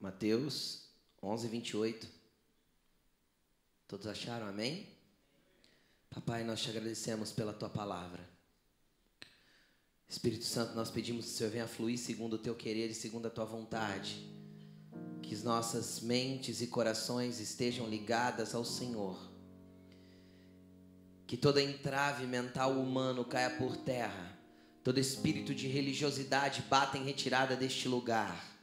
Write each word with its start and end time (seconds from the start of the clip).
Mateus 0.00 0.88
11, 1.22 1.46
28. 1.46 2.08
Todos 3.86 4.08
acharam? 4.08 4.48
Amém? 4.48 4.88
Papai, 6.10 6.42
nós 6.42 6.60
te 6.60 6.70
agradecemos 6.70 7.30
pela 7.30 7.52
tua 7.52 7.68
palavra. 7.68 8.28
Espírito 10.08 10.44
Santo, 10.44 10.74
nós 10.74 10.90
pedimos 10.90 11.26
que 11.26 11.30
o 11.30 11.34
Senhor 11.36 11.50
venha 11.50 11.68
fluir 11.68 11.96
segundo 11.96 12.32
o 12.34 12.38
teu 12.38 12.56
querer 12.56 12.90
e 12.90 12.94
segundo 12.94 13.26
a 13.26 13.30
tua 13.30 13.44
vontade. 13.44 14.28
Que 15.22 15.32
as 15.32 15.44
nossas 15.44 16.00
mentes 16.00 16.60
e 16.60 16.66
corações 16.66 17.38
estejam 17.38 17.88
ligadas 17.88 18.52
ao 18.52 18.64
Senhor. 18.64 19.16
Que 21.24 21.36
toda 21.36 21.62
entrave 21.62 22.26
mental 22.26 22.72
humano 22.72 23.24
caia 23.24 23.50
por 23.50 23.76
terra. 23.76 24.36
Todo 24.82 24.98
espírito 24.98 25.54
de 25.54 25.68
religiosidade 25.68 26.62
bata 26.62 26.98
em 26.98 27.04
retirada 27.04 27.54
deste 27.54 27.86
lugar. 27.86 28.57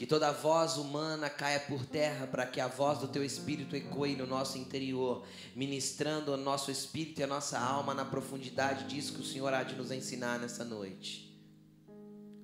Que 0.00 0.06
toda 0.06 0.32
voz 0.32 0.78
humana 0.78 1.28
caia 1.28 1.60
por 1.60 1.84
terra 1.84 2.26
para 2.26 2.46
que 2.46 2.58
a 2.58 2.66
voz 2.66 3.00
do 3.00 3.06
teu 3.06 3.22
espírito 3.22 3.76
ecoe 3.76 4.16
no 4.16 4.26
nosso 4.26 4.56
interior, 4.56 5.26
ministrando 5.54 6.32
o 6.32 6.38
nosso 6.38 6.70
espírito 6.70 7.20
e 7.20 7.24
a 7.24 7.26
nossa 7.26 7.58
alma 7.58 7.92
na 7.92 8.02
profundidade 8.02 8.88
disso 8.88 9.12
que 9.12 9.20
o 9.20 9.24
Senhor 9.26 9.52
há 9.52 9.62
de 9.62 9.74
nos 9.74 9.90
ensinar 9.90 10.38
nessa 10.38 10.64
noite. 10.64 11.38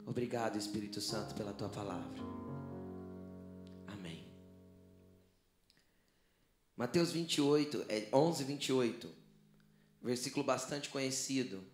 Obrigado, 0.04 0.58
Espírito 0.58 1.00
Santo, 1.00 1.34
pela 1.34 1.54
tua 1.54 1.70
palavra. 1.70 2.22
Amém. 3.86 4.30
Mateus 6.76 7.10
28, 7.10 7.86
11, 8.12 8.44
28, 8.44 9.10
versículo 10.02 10.44
bastante 10.44 10.90
conhecido. 10.90 11.64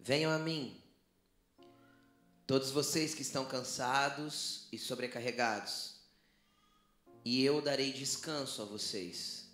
Venham 0.00 0.32
a 0.32 0.38
mim 0.38 0.81
Todos 2.46 2.72
vocês 2.72 3.14
que 3.14 3.22
estão 3.22 3.44
cansados 3.44 4.66
e 4.72 4.78
sobrecarregados, 4.78 5.94
e 7.24 7.44
eu 7.44 7.62
darei 7.62 7.92
descanso 7.92 8.62
a 8.62 8.64
vocês. 8.64 9.48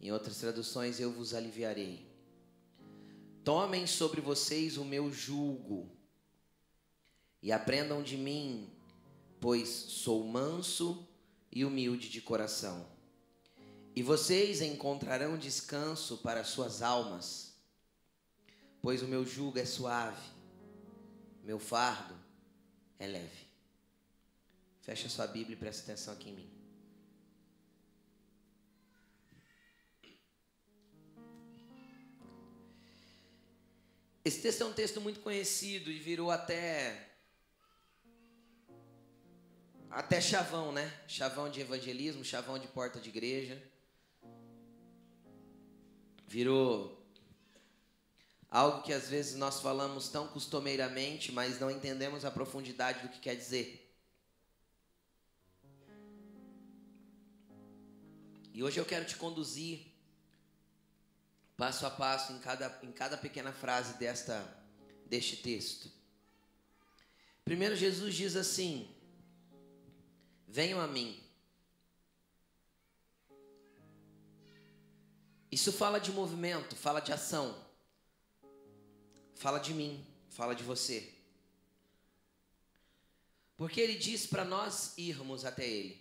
Em 0.00 0.12
outras 0.12 0.38
traduções, 0.38 1.00
eu 1.00 1.10
vos 1.10 1.34
aliviarei. 1.34 2.06
Tomem 3.44 3.86
sobre 3.88 4.20
vocês 4.20 4.76
o 4.76 4.84
meu 4.84 5.12
jugo 5.12 5.90
e 7.42 7.50
aprendam 7.50 8.00
de 8.00 8.16
mim, 8.16 8.70
pois 9.40 9.68
sou 9.68 10.24
manso 10.24 11.04
e 11.50 11.64
humilde 11.64 12.08
de 12.08 12.20
coração. 12.20 12.86
E 13.94 14.04
vocês 14.04 14.62
encontrarão 14.62 15.36
descanso 15.36 16.18
para 16.18 16.44
suas 16.44 16.80
almas, 16.80 17.54
pois 18.80 19.02
o 19.02 19.08
meu 19.08 19.26
jugo 19.26 19.58
é 19.58 19.64
suave 19.64 20.41
meu 21.42 21.58
fardo 21.58 22.16
é 22.98 23.06
leve. 23.06 23.46
Fecha 24.80 25.08
sua 25.08 25.26
Bíblia 25.26 25.54
e 25.54 25.58
presta 25.58 25.82
atenção 25.82 26.14
aqui 26.14 26.30
em 26.30 26.34
mim. 26.34 26.52
Esse 34.24 34.40
texto 34.40 34.62
é 34.62 34.66
um 34.66 34.72
texto 34.72 35.00
muito 35.00 35.18
conhecido 35.20 35.90
e 35.90 35.98
virou 35.98 36.30
até 36.30 37.08
até 39.90 40.20
chavão, 40.20 40.72
né? 40.72 40.90
Chavão 41.08 41.50
de 41.50 41.60
evangelismo, 41.60 42.24
chavão 42.24 42.58
de 42.58 42.68
porta 42.68 43.00
de 43.00 43.08
igreja. 43.08 43.60
Virou 46.26 47.01
Algo 48.52 48.82
que 48.82 48.92
às 48.92 49.08
vezes 49.08 49.34
nós 49.34 49.62
falamos 49.62 50.10
tão 50.10 50.28
costumeiramente, 50.28 51.32
mas 51.32 51.58
não 51.58 51.70
entendemos 51.70 52.22
a 52.22 52.30
profundidade 52.30 53.00
do 53.00 53.08
que 53.08 53.18
quer 53.18 53.34
dizer. 53.34 53.90
E 58.52 58.62
hoje 58.62 58.78
eu 58.78 58.84
quero 58.84 59.06
te 59.06 59.16
conduzir 59.16 59.86
passo 61.56 61.86
a 61.86 61.90
passo 61.90 62.34
em 62.34 62.38
cada, 62.40 62.78
em 62.82 62.92
cada 62.92 63.16
pequena 63.16 63.54
frase 63.54 63.94
desta, 63.94 64.46
deste 65.06 65.38
texto. 65.38 65.90
Primeiro, 67.46 67.74
Jesus 67.74 68.14
diz 68.14 68.36
assim: 68.36 68.94
Venham 70.46 70.78
a 70.78 70.86
mim. 70.86 71.18
Isso 75.50 75.72
fala 75.72 75.98
de 75.98 76.12
movimento, 76.12 76.76
fala 76.76 77.00
de 77.00 77.14
ação. 77.14 77.61
Fala 79.42 79.58
de 79.58 79.74
mim, 79.74 80.06
fala 80.30 80.54
de 80.54 80.62
você. 80.62 81.12
Porque 83.56 83.80
ele 83.80 83.96
diz 83.96 84.24
para 84.24 84.44
nós 84.44 84.96
irmos 84.96 85.44
até 85.44 85.68
ele. 85.68 86.00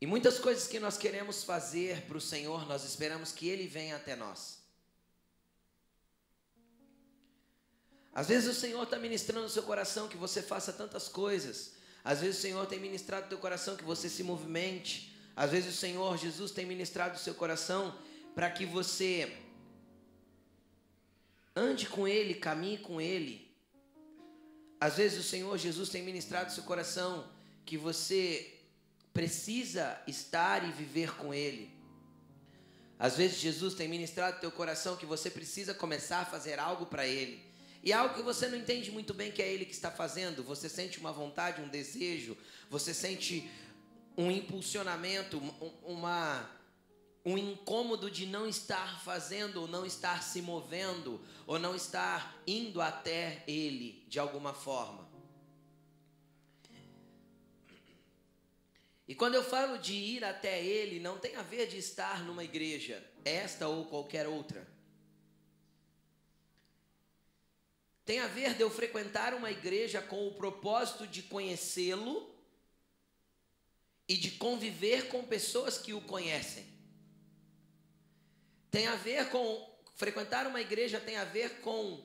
E 0.00 0.06
muitas 0.06 0.40
coisas 0.40 0.66
que 0.66 0.80
nós 0.80 0.98
queremos 0.98 1.44
fazer 1.44 2.02
para 2.08 2.16
o 2.16 2.20
Senhor, 2.20 2.66
nós 2.66 2.82
esperamos 2.82 3.30
que 3.30 3.48
Ele 3.48 3.68
venha 3.68 3.94
até 3.94 4.16
nós. 4.16 4.58
Às 8.12 8.26
vezes 8.26 8.48
o 8.48 8.60
Senhor 8.60 8.82
está 8.82 8.98
ministrando 8.98 9.44
no 9.44 9.48
seu 9.48 9.62
coração 9.62 10.08
que 10.08 10.16
você 10.16 10.42
faça 10.42 10.72
tantas 10.72 11.06
coisas. 11.06 11.74
Às 12.02 12.20
vezes 12.20 12.38
o 12.38 12.42
Senhor 12.42 12.66
tem 12.66 12.80
ministrado 12.80 13.26
no 13.26 13.30
seu 13.30 13.38
coração 13.38 13.76
que 13.76 13.84
você 13.84 14.08
se 14.08 14.24
movimente. 14.24 15.16
Às 15.36 15.52
vezes 15.52 15.72
o 15.72 15.78
Senhor 15.78 16.18
Jesus 16.18 16.50
tem 16.50 16.66
ministrado 16.66 17.14
no 17.14 17.20
seu 17.20 17.34
coração 17.34 17.96
para 18.36 18.50
que 18.50 18.66
você 18.66 19.34
ande 21.56 21.86
com 21.86 22.06
Ele, 22.06 22.34
caminhe 22.34 22.76
com 22.76 23.00
Ele. 23.00 23.50
Às 24.78 24.98
vezes 24.98 25.18
o 25.18 25.26
Senhor 25.26 25.56
Jesus 25.56 25.88
tem 25.88 26.02
ministrado 26.02 26.52
seu 26.52 26.62
coração 26.62 27.26
que 27.64 27.78
você 27.78 28.54
precisa 29.14 29.98
estar 30.06 30.68
e 30.68 30.70
viver 30.70 31.16
com 31.16 31.32
Ele. 31.32 31.70
Às 32.98 33.16
vezes 33.16 33.38
Jesus 33.38 33.72
tem 33.72 33.88
ministrado 33.88 34.38
teu 34.38 34.52
coração 34.52 34.96
que 34.96 35.06
você 35.06 35.30
precisa 35.30 35.72
começar 35.72 36.20
a 36.20 36.26
fazer 36.26 36.58
algo 36.58 36.84
para 36.84 37.06
Ele. 37.06 37.42
E 37.82 37.90
algo 37.90 38.14
que 38.14 38.22
você 38.22 38.48
não 38.48 38.58
entende 38.58 38.90
muito 38.90 39.14
bem 39.14 39.32
que 39.32 39.40
é 39.40 39.50
Ele 39.50 39.64
que 39.64 39.72
está 39.72 39.90
fazendo. 39.90 40.44
Você 40.44 40.68
sente 40.68 40.98
uma 40.98 41.10
vontade, 41.10 41.62
um 41.62 41.68
desejo, 41.68 42.36
você 42.68 42.92
sente 42.92 43.50
um 44.14 44.30
impulsionamento, 44.30 45.38
uma 45.82 46.55
um 47.26 47.36
incômodo 47.36 48.08
de 48.08 48.24
não 48.24 48.48
estar 48.48 49.02
fazendo, 49.02 49.62
ou 49.62 49.66
não 49.66 49.84
estar 49.84 50.22
se 50.22 50.40
movendo, 50.40 51.20
ou 51.44 51.58
não 51.58 51.74
estar 51.74 52.40
indo 52.46 52.80
até 52.80 53.42
Ele 53.48 54.04
de 54.06 54.20
alguma 54.20 54.54
forma. 54.54 55.04
E 59.08 59.14
quando 59.14 59.34
eu 59.34 59.42
falo 59.42 59.76
de 59.76 59.92
ir 59.92 60.24
até 60.24 60.64
Ele, 60.64 61.00
não 61.00 61.18
tem 61.18 61.34
a 61.34 61.42
ver 61.42 61.66
de 61.66 61.78
estar 61.78 62.22
numa 62.22 62.44
igreja, 62.44 63.04
esta 63.24 63.66
ou 63.66 63.86
qualquer 63.86 64.28
outra. 64.28 64.64
Tem 68.04 68.20
a 68.20 68.28
ver 68.28 68.54
de 68.54 68.60
eu 68.60 68.70
frequentar 68.70 69.34
uma 69.34 69.50
igreja 69.50 70.00
com 70.00 70.28
o 70.28 70.34
propósito 70.34 71.08
de 71.08 71.24
conhecê-lo 71.24 72.32
e 74.08 74.16
de 74.16 74.30
conviver 74.30 75.08
com 75.08 75.24
pessoas 75.24 75.76
que 75.76 75.92
o 75.92 76.00
conhecem. 76.00 76.75
Tem 78.70 78.86
a 78.86 78.96
ver 78.96 79.28
com 79.30 79.76
frequentar 79.96 80.46
uma 80.46 80.60
igreja 80.60 81.00
tem 81.00 81.16
a 81.16 81.24
ver 81.24 81.60
com 81.60 82.04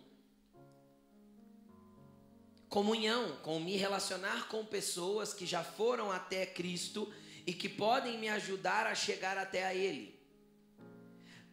comunhão, 2.69 3.35
com 3.43 3.59
me 3.59 3.75
relacionar 3.75 4.47
com 4.47 4.65
pessoas 4.65 5.33
que 5.33 5.45
já 5.45 5.61
foram 5.61 6.09
até 6.09 6.45
Cristo 6.45 7.13
e 7.45 7.53
que 7.53 7.67
podem 7.67 8.17
me 8.17 8.29
ajudar 8.29 8.87
a 8.87 8.95
chegar 8.95 9.37
até 9.37 9.65
a 9.65 9.75
Ele. 9.75 10.17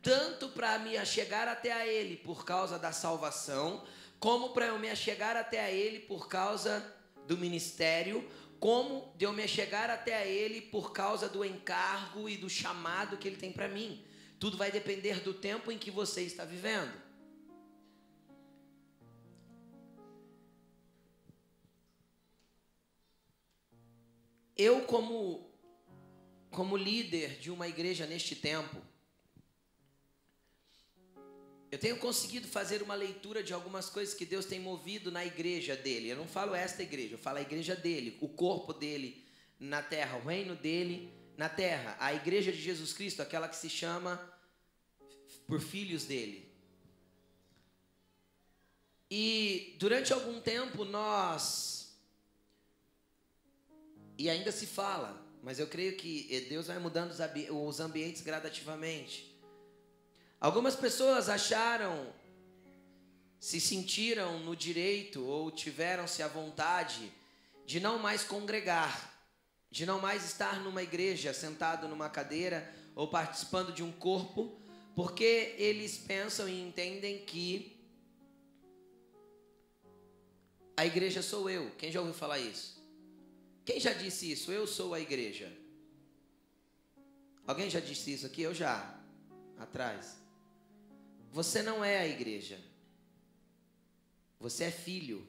Tanto 0.01 0.49
para 0.51 0.79
me 0.79 1.05
chegar 1.05 1.49
até 1.49 1.73
a 1.73 1.85
Ele 1.85 2.17
por 2.17 2.45
causa 2.45 2.79
da 2.79 2.93
salvação, 2.93 3.85
como 4.21 4.51
para 4.51 4.67
eu 4.67 4.79
me 4.79 4.95
chegar 4.95 5.37
até 5.37 5.61
a 5.61 5.71
Ele 5.73 5.99
por 5.99 6.29
causa 6.29 6.95
do 7.27 7.37
ministério, 7.37 8.25
como 8.61 9.13
de 9.17 9.25
eu 9.25 9.33
me 9.33 9.49
chegar 9.49 9.91
até 9.91 10.15
a 10.15 10.25
Ele 10.25 10.61
por 10.61 10.93
causa 10.93 11.29
do 11.29 11.45
encargo 11.45 12.29
e 12.29 12.37
do 12.37 12.49
chamado 12.49 13.17
que 13.17 13.27
Ele 13.27 13.37
tem 13.37 13.51
para 13.51 13.67
mim. 13.67 14.05
Tudo 14.39 14.57
vai 14.57 14.71
depender 14.71 15.21
do 15.21 15.35
tempo 15.35 15.73
em 15.73 15.79
que 15.79 15.91
você 15.91 16.23
está 16.23 16.45
vivendo. 16.45 16.93
Eu 24.57 24.83
como 24.83 25.47
como 26.51 26.77
líder 26.77 27.39
de 27.39 27.51
uma 27.51 27.69
igreja 27.69 28.07
neste 28.07 28.35
tempo, 28.35 28.83
eu 31.71 31.79
tenho 31.79 31.99
conseguido 31.99 32.49
fazer 32.49 32.83
uma 32.83 32.95
leitura 32.95 33.43
de 33.43 33.53
algumas 33.53 33.91
coisas 33.91 34.15
que 34.15 34.25
Deus 34.25 34.47
tem 34.47 34.59
movido 34.59 35.11
na 35.13 35.25
igreja 35.25 35.77
dele. 35.77 36.09
Eu 36.09 36.17
não 36.17 36.27
falo 36.27 36.55
esta 36.55 36.83
igreja, 36.83 37.15
eu 37.15 37.19
falo 37.19 37.39
a 37.39 37.43
igreja 37.43 37.77
dele, 37.77 38.17
o 38.21 38.29
corpo 38.29 38.73
dele 38.73 39.23
na 39.61 39.83
terra, 39.83 40.17
o 40.17 40.27
reino 40.27 40.57
dele 40.57 41.13
na 41.39 41.49
terra. 41.49 41.97
A 42.01 42.13
igreja 42.13 42.53
de 42.53 42.61
Jesus 42.61 42.93
Cristo, 42.93 43.23
aquela 43.23 43.49
que 43.49 43.57
se 43.57 43.71
chama 43.71 44.21
por 45.47 45.61
filhos 45.61 46.05
dele. 46.05 46.47
E 49.11 49.77
durante 49.79 50.13
algum 50.13 50.41
tempo 50.41 50.85
nós. 50.85 51.97
E 54.19 54.29
ainda 54.29 54.51
se 54.51 54.67
fala, 54.67 55.25
mas 55.43 55.61
eu 55.61 55.69
creio 55.69 55.97
que 55.97 56.47
Deus 56.51 56.67
vai 56.67 56.79
mudando 56.81 57.15
os 57.53 57.81
ambientes 57.81 58.21
gradativamente. 58.21 59.33
Algumas 60.41 60.75
pessoas 60.75 61.29
acharam, 61.29 62.13
se 63.39 63.61
sentiram 63.61 64.41
no 64.41 64.57
direito 64.57 65.25
ou 65.25 65.53
tiveram-se 65.53 66.21
a 66.21 66.27
vontade 66.27 67.13
de 67.65 67.79
não 67.79 67.99
mais 67.99 68.25
congregar, 68.25 69.18
de 69.71 69.85
não 69.85 70.01
mais 70.01 70.25
estar 70.25 70.61
numa 70.61 70.83
igreja, 70.83 71.33
sentado 71.35 71.89
numa 71.89 72.09
cadeira 72.09 72.73
ou 72.95 73.09
participando 73.09 73.73
de 73.73 73.83
um 73.83 73.93
corpo, 73.93 74.59
porque 74.95 75.55
eles 75.59 75.97
pensam 75.99 76.49
e 76.49 76.61
entendem 76.61 77.25
que 77.25 77.79
a 80.77 80.87
igreja 80.87 81.23
sou 81.23 81.51
eu. 81.51 81.71
Quem 81.73 81.93
já 81.93 82.01
ouviu 82.01 82.15
falar 82.15 82.39
isso? 82.39 82.83
Quem 83.65 83.79
já 83.79 83.93
disse 83.93 84.31
isso? 84.31 84.51
Eu 84.51 84.67
sou 84.67 84.95
a 84.95 85.01
igreja. 85.01 85.53
Alguém 87.47 87.69
já 87.69 87.81
disse 87.81 88.13
isso 88.13 88.27
aqui? 88.27 88.43
Eu 88.43 88.55
já. 88.55 88.99
Atrás. 89.59 90.17
Você 91.33 91.63
não 91.63 91.85
é 91.85 91.99
a 91.99 92.07
igreja. 92.07 92.59
Você 94.41 94.65
é 94.65 94.71
filho. 94.71 95.27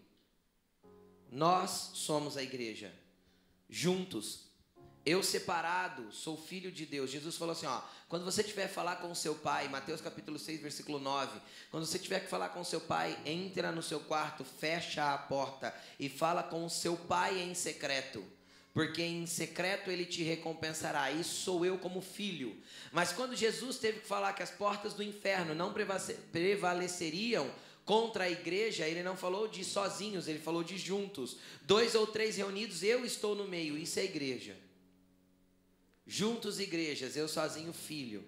Nós 1.31 1.91
somos 1.93 2.37
a 2.37 2.43
igreja. 2.43 2.93
Juntos. 3.69 4.49
Eu 5.05 5.23
separado, 5.23 6.11
sou 6.11 6.35
filho 6.35 6.71
de 6.71 6.85
Deus. 6.85 7.09
Jesus 7.09 7.37
falou 7.37 7.53
assim, 7.53 7.65
ó, 7.65 7.81
quando 8.07 8.25
você 8.25 8.43
tiver 8.43 8.67
que 8.67 8.73
falar 8.73 8.97
com 8.97 9.11
o 9.11 9.15
seu 9.15 9.35
pai, 9.35 9.67
Mateus 9.67 10.01
capítulo 10.01 10.37
6, 10.37 10.61
versículo 10.61 10.99
9, 10.99 11.39
quando 11.71 11.85
você 11.85 11.97
tiver 11.97 12.19
que 12.19 12.27
falar 12.27 12.49
com 12.49 12.59
o 12.61 12.65
seu 12.65 12.81
pai, 12.81 13.17
entra 13.25 13.71
no 13.71 13.81
seu 13.81 13.99
quarto, 14.01 14.43
fecha 14.43 15.13
a 15.13 15.17
porta 15.17 15.73
e 15.99 16.09
fala 16.09 16.43
com 16.43 16.65
o 16.65 16.69
seu 16.69 16.97
pai 16.97 17.41
em 17.41 17.53
secreto 17.53 18.23
porque 18.73 19.01
em 19.01 19.25
secreto 19.25 19.89
ele 19.89 20.05
te 20.05 20.23
recompensará. 20.23 21.11
Isso 21.11 21.41
sou 21.41 21.65
eu 21.65 21.77
como 21.77 22.01
filho. 22.01 22.55
Mas 22.91 23.11
quando 23.11 23.35
Jesus 23.35 23.77
teve 23.77 23.99
que 23.99 24.07
falar 24.07 24.33
que 24.33 24.43
as 24.43 24.51
portas 24.51 24.93
do 24.93 25.03
inferno 25.03 25.55
não 25.55 25.73
prevaleceriam 26.31 27.51
contra 27.89 28.25
a 28.25 28.29
igreja, 28.29 28.87
ele 28.87 29.01
não 29.01 29.17
falou 29.17 29.47
de 29.47 29.65
sozinhos, 29.65 30.27
ele 30.27 30.37
falou 30.37 30.63
de 30.63 30.77
juntos. 30.77 31.37
Dois 31.63 31.95
ou 31.95 32.05
três 32.05 32.37
reunidos, 32.37 32.83
eu 32.83 33.03
estou 33.03 33.33
no 33.33 33.47
meio. 33.47 33.75
Isso 33.75 33.99
é 33.99 34.03
igreja. 34.03 34.55
Juntos, 36.05 36.59
igrejas, 36.59 37.17
eu 37.17 37.27
sozinho, 37.27 37.73
filho. 37.73 38.23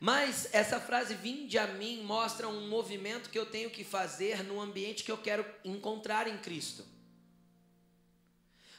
Mas 0.00 0.48
essa 0.54 0.80
frase 0.80 1.16
vinde 1.16 1.58
a 1.58 1.66
mim 1.66 2.02
mostra 2.02 2.48
um 2.48 2.66
movimento 2.70 3.28
que 3.28 3.38
eu 3.38 3.44
tenho 3.44 3.68
que 3.68 3.84
fazer 3.84 4.42
no 4.42 4.58
ambiente 4.58 5.04
que 5.04 5.12
eu 5.12 5.18
quero 5.18 5.44
encontrar 5.62 6.26
em 6.26 6.38
Cristo. 6.38 6.86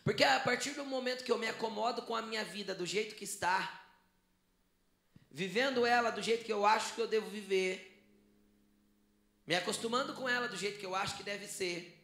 Porque 0.04 0.24
a 0.24 0.40
partir 0.40 0.72
do 0.72 0.84
momento 0.86 1.24
que 1.24 1.32
eu 1.32 1.38
me 1.38 1.48
acomodo 1.48 2.02
com 2.02 2.16
a 2.16 2.24
minha 2.24 2.44
vida 2.44 2.74
do 2.74 2.84
jeito 2.84 3.14
que 3.14 3.26
está, 3.26 3.86
vivendo 5.30 5.86
ela 5.86 6.10
do 6.10 6.20
jeito 6.20 6.44
que 6.44 6.52
eu 6.52 6.66
acho 6.66 6.96
que 6.96 7.02
eu 7.02 7.08
devo 7.08 7.30
viver, 7.30 7.89
me 9.50 9.56
acostumando 9.56 10.14
com 10.14 10.30
ela 10.30 10.48
do 10.48 10.56
jeito 10.56 10.78
que 10.78 10.86
eu 10.86 10.94
acho 10.94 11.18
que 11.18 11.24
deve 11.24 11.48
ser, 11.48 12.00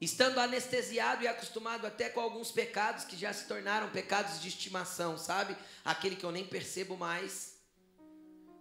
estando 0.00 0.38
anestesiado 0.38 1.24
e 1.24 1.26
acostumado 1.26 1.88
até 1.88 2.08
com 2.08 2.20
alguns 2.20 2.52
pecados 2.52 3.04
que 3.04 3.16
já 3.16 3.32
se 3.32 3.48
tornaram 3.48 3.90
pecados 3.90 4.40
de 4.40 4.46
estimação, 4.46 5.18
sabe? 5.18 5.56
Aquele 5.84 6.14
que 6.14 6.22
eu 6.22 6.30
nem 6.30 6.46
percebo 6.46 6.96
mais, 6.96 7.56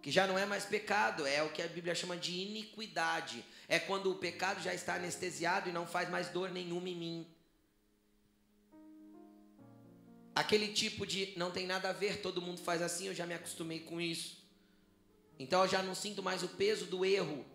que 0.01 0.09
já 0.09 0.25
não 0.25 0.35
é 0.35 0.47
mais 0.47 0.65
pecado, 0.65 1.27
é 1.27 1.43
o 1.43 1.51
que 1.51 1.61
a 1.61 1.67
Bíblia 1.67 1.93
chama 1.93 2.17
de 2.17 2.31
iniquidade. 2.31 3.45
É 3.67 3.77
quando 3.77 4.09
o 4.09 4.15
pecado 4.15 4.59
já 4.59 4.73
está 4.73 4.95
anestesiado 4.95 5.69
e 5.69 5.71
não 5.71 5.85
faz 5.85 6.09
mais 6.09 6.29
dor 6.29 6.49
nenhuma 6.49 6.89
em 6.89 6.95
mim. 6.95 7.27
Aquele 10.33 10.69
tipo 10.69 11.05
de 11.05 11.33
não 11.37 11.51
tem 11.51 11.67
nada 11.67 11.89
a 11.89 11.93
ver, 11.93 12.19
todo 12.19 12.41
mundo 12.41 12.59
faz 12.61 12.81
assim, 12.81 13.09
eu 13.09 13.13
já 13.13 13.27
me 13.27 13.35
acostumei 13.35 13.81
com 13.81 14.01
isso. 14.01 14.42
Então 15.37 15.63
eu 15.63 15.67
já 15.67 15.81
não 15.81 15.95
sinto 15.95 16.21
mais 16.21 16.43
o 16.43 16.47
peso 16.47 16.85
do 16.85 17.05
erro 17.05 17.45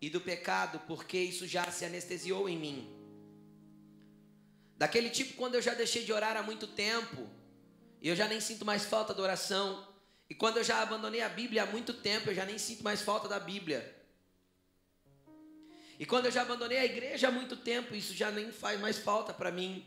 e 0.00 0.08
do 0.08 0.20
pecado, 0.20 0.80
porque 0.86 1.18
isso 1.18 1.46
já 1.46 1.70
se 1.70 1.84
anestesiou 1.84 2.48
em 2.48 2.58
mim. 2.58 3.02
Daquele 4.76 5.10
tipo 5.10 5.34
quando 5.34 5.54
eu 5.54 5.62
já 5.62 5.74
deixei 5.74 6.04
de 6.04 6.12
orar 6.12 6.36
há 6.36 6.42
muito 6.42 6.66
tempo, 6.66 7.28
e 8.00 8.08
eu 8.08 8.16
já 8.16 8.26
nem 8.26 8.40
sinto 8.40 8.64
mais 8.64 8.84
falta 8.84 9.14
da 9.14 9.22
oração. 9.22 9.86
E 10.28 10.34
quando 10.34 10.56
eu 10.56 10.64
já 10.64 10.82
abandonei 10.82 11.20
a 11.20 11.28
Bíblia 11.28 11.62
há 11.62 11.66
muito 11.66 11.94
tempo, 11.94 12.30
eu 12.30 12.34
já 12.34 12.44
nem 12.44 12.58
sinto 12.58 12.82
mais 12.82 13.00
falta 13.00 13.28
da 13.28 13.38
Bíblia. 13.38 13.96
E 15.98 16.04
quando 16.04 16.26
eu 16.26 16.32
já 16.32 16.42
abandonei 16.42 16.78
a 16.78 16.84
igreja 16.84 17.28
há 17.28 17.30
muito 17.30 17.56
tempo, 17.56 17.94
isso 17.94 18.12
já 18.12 18.30
nem 18.32 18.50
faz 18.50 18.80
mais 18.80 18.98
falta 18.98 19.32
para 19.32 19.52
mim. 19.52 19.86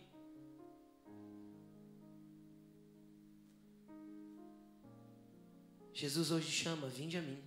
Jesus 5.95 6.29
hoje 6.29 6.51
chama: 6.51 6.87
vinde 6.89 7.17
a 7.17 7.21
mim. 7.21 7.41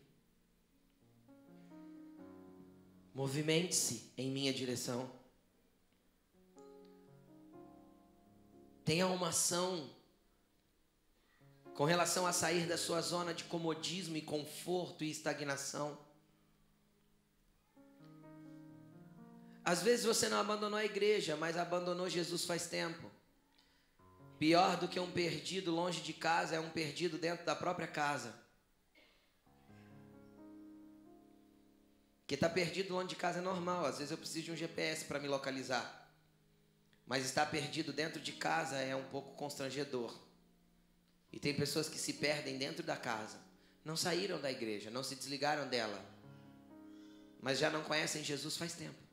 Movimente-se 3.15 4.11
em 4.17 4.31
minha 4.31 4.53
direção. 4.55 5.11
Tenha 8.85 9.07
uma 9.07 9.29
ação 9.29 9.91
com 11.75 11.85
relação 11.85 12.27
a 12.27 12.33
sair 12.33 12.67
da 12.67 12.79
sua 12.79 13.03
zona 13.03 13.35
de 13.35 13.45
comodismo 13.45 14.17
e 14.17 14.23
conforto 14.23 15.05
e 15.05 15.11
estagnação. 15.11 15.99
Às 19.63 19.83
vezes 19.83 20.07
você 20.07 20.31
não 20.31 20.41
abandonou 20.41 20.79
a 20.79 20.85
igreja, 20.87 21.37
mas 21.37 21.59
abandonou 21.59 22.09
Jesus 22.09 22.47
faz 22.47 22.67
tempo. 22.67 23.18
Pior 24.39 24.77
do 24.77 24.87
que 24.87 25.01
um 25.01 25.11
perdido 25.11 25.73
longe 25.73 26.01
de 26.01 26.13
casa 26.13 26.55
é 26.55 26.61
um 26.61 26.71
perdido 26.71 27.19
dentro 27.19 27.45
da 27.45 27.57
própria 27.57 27.89
casa. 27.89 28.33
Que 32.27 32.35
está 32.35 32.49
perdido 32.49 32.95
longe 32.95 33.09
de 33.09 33.17
casa 33.17 33.39
é 33.39 33.43
normal. 33.43 33.85
Às 33.85 33.99
vezes 33.99 34.13
eu 34.13 34.19
preciso 34.19 34.47
de 34.47 34.53
um 34.53 34.57
GPS 34.57 35.07
para 35.07 35.19
me 35.19 35.27
localizar. 35.27 36.09
Mas 37.05 37.25
estar 37.25 37.47
perdido 37.47 37.93
dentro 37.93 38.21
de 38.21 38.33
casa 38.33 38.77
é 38.77 38.95
um 38.95 39.05
pouco 39.05 39.35
constrangedor. 39.35 40.15
E 41.33 41.41
tem 41.41 41.55
pessoas 41.55 41.89
que 41.89 41.99
se 41.99 42.13
perdem 42.13 42.59
dentro 42.59 42.85
da 42.85 42.97
casa. 42.97 43.39
Não 43.85 43.97
saíram 43.97 44.41
da 44.41 44.51
igreja, 44.51 44.91
não 44.91 45.03
se 45.03 45.17
desligaram 45.17 45.67
dela. 45.69 46.05
Mas 47.41 47.59
já 47.59 47.71
não 47.71 47.83
conhecem 47.83 48.23
Jesus 48.23 48.57
faz 48.57 48.75
tempo. 48.75 49.08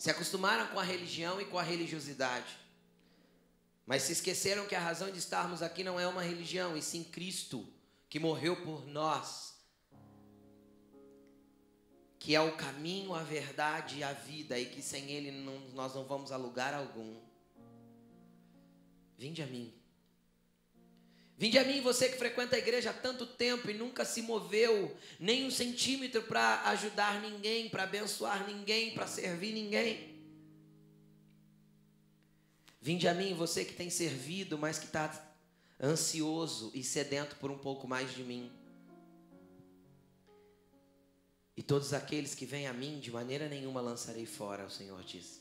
Se 0.00 0.10
acostumaram 0.10 0.66
com 0.68 0.80
a 0.80 0.82
religião 0.82 1.38
e 1.42 1.44
com 1.44 1.58
a 1.58 1.62
religiosidade. 1.62 2.58
Mas 3.84 4.04
se 4.04 4.12
esqueceram 4.12 4.66
que 4.66 4.74
a 4.74 4.80
razão 4.80 5.10
de 5.10 5.18
estarmos 5.18 5.60
aqui 5.60 5.84
não 5.84 6.00
é 6.00 6.06
uma 6.06 6.22
religião, 6.22 6.74
e 6.74 6.80
sim 6.80 7.04
Cristo, 7.04 7.68
que 8.08 8.18
morreu 8.18 8.56
por 8.64 8.86
nós. 8.86 9.60
Que 12.18 12.34
é 12.34 12.40
o 12.40 12.56
caminho, 12.56 13.12
a 13.12 13.22
verdade 13.22 13.98
e 13.98 14.02
a 14.02 14.14
vida, 14.14 14.58
e 14.58 14.64
que 14.64 14.80
sem 14.80 15.10
Ele 15.10 15.32
não, 15.32 15.60
nós 15.74 15.94
não 15.94 16.04
vamos 16.06 16.32
a 16.32 16.36
lugar 16.38 16.72
algum. 16.72 17.20
Vinde 19.18 19.42
a 19.42 19.46
mim. 19.46 19.70
Vinde 21.40 21.58
a 21.58 21.64
mim, 21.64 21.80
você 21.80 22.06
que 22.06 22.18
frequenta 22.18 22.54
a 22.54 22.58
igreja 22.58 22.90
há 22.90 22.92
tanto 22.92 23.26
tempo 23.26 23.70
e 23.70 23.72
nunca 23.72 24.04
se 24.04 24.20
moveu 24.20 24.94
nem 25.18 25.46
um 25.46 25.50
centímetro 25.50 26.22
para 26.24 26.68
ajudar 26.68 27.18
ninguém, 27.22 27.70
para 27.70 27.84
abençoar 27.84 28.46
ninguém, 28.46 28.92
para 28.92 29.06
servir 29.06 29.54
ninguém. 29.54 30.20
Vinde 32.78 33.08
a 33.08 33.14
mim, 33.14 33.32
você 33.32 33.64
que 33.64 33.72
tem 33.72 33.88
servido, 33.88 34.58
mas 34.58 34.78
que 34.78 34.84
está 34.84 35.34
ansioso 35.82 36.70
e 36.74 36.84
sedento 36.84 37.34
por 37.36 37.50
um 37.50 37.56
pouco 37.56 37.88
mais 37.88 38.12
de 38.12 38.22
mim. 38.22 38.52
E 41.56 41.62
todos 41.62 41.94
aqueles 41.94 42.34
que 42.34 42.44
vêm 42.44 42.66
a 42.66 42.74
mim, 42.74 43.00
de 43.00 43.10
maneira 43.10 43.48
nenhuma 43.48 43.80
lançarei 43.80 44.26
fora, 44.26 44.66
o 44.66 44.70
Senhor 44.70 45.02
diz. 45.04 45.40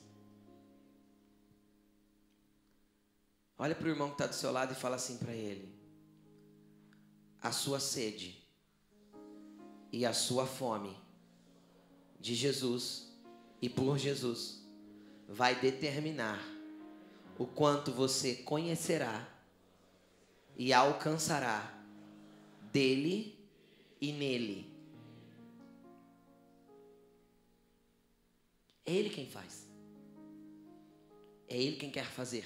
Olha 3.58 3.76
para 3.76 3.86
o 3.86 3.90
irmão 3.90 4.08
que 4.08 4.14
está 4.14 4.28
do 4.28 4.36
seu 4.36 4.54
lado 4.54 4.72
e 4.72 4.76
fala 4.78 4.96
assim 4.96 5.18
para 5.18 5.34
ele: 5.34 5.79
a 7.42 7.52
sua 7.52 7.80
sede 7.80 8.44
e 9.92 10.06
a 10.06 10.14
sua 10.14 10.46
fome 10.46 10.96
de 12.20 12.36
Jesus 12.36 13.12
e 13.62 13.70
por 13.70 13.98
Jesus 13.98 14.64
vai 15.28 15.60
determinar 15.60 16.44
o 17.38 17.46
quanto 17.46 17.92
você 17.92 18.36
conhecerá 18.36 19.28
e 20.58 20.74
alcançará 20.74 21.82
dele 22.72 23.38
e 24.02 24.12
nele. 24.12 24.70
É 28.86 28.94
ele 28.94 29.10
quem 29.10 29.26
faz. 29.26 29.70
É 31.48 31.58
ele 31.58 31.78
quem 31.78 31.90
quer 31.90 32.06
fazer. 32.06 32.46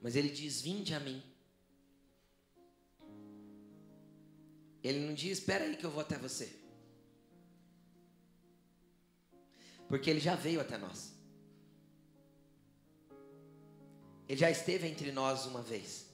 Mas 0.00 0.16
ele 0.16 0.30
diz: 0.30 0.62
Vinde 0.62 0.94
a 0.94 1.00
mim. 1.00 1.22
Ele 4.82 5.00
não 5.00 5.14
diz, 5.14 5.38
espera 5.38 5.64
aí 5.64 5.76
que 5.76 5.84
eu 5.84 5.90
vou 5.90 6.00
até 6.00 6.16
você. 6.16 6.54
Porque 9.88 10.10
ele 10.10 10.20
já 10.20 10.34
veio 10.34 10.60
até 10.60 10.76
nós. 10.76 11.12
Ele 14.28 14.38
já 14.38 14.50
esteve 14.50 14.86
entre 14.86 15.10
nós 15.10 15.46
uma 15.46 15.62
vez. 15.62 16.06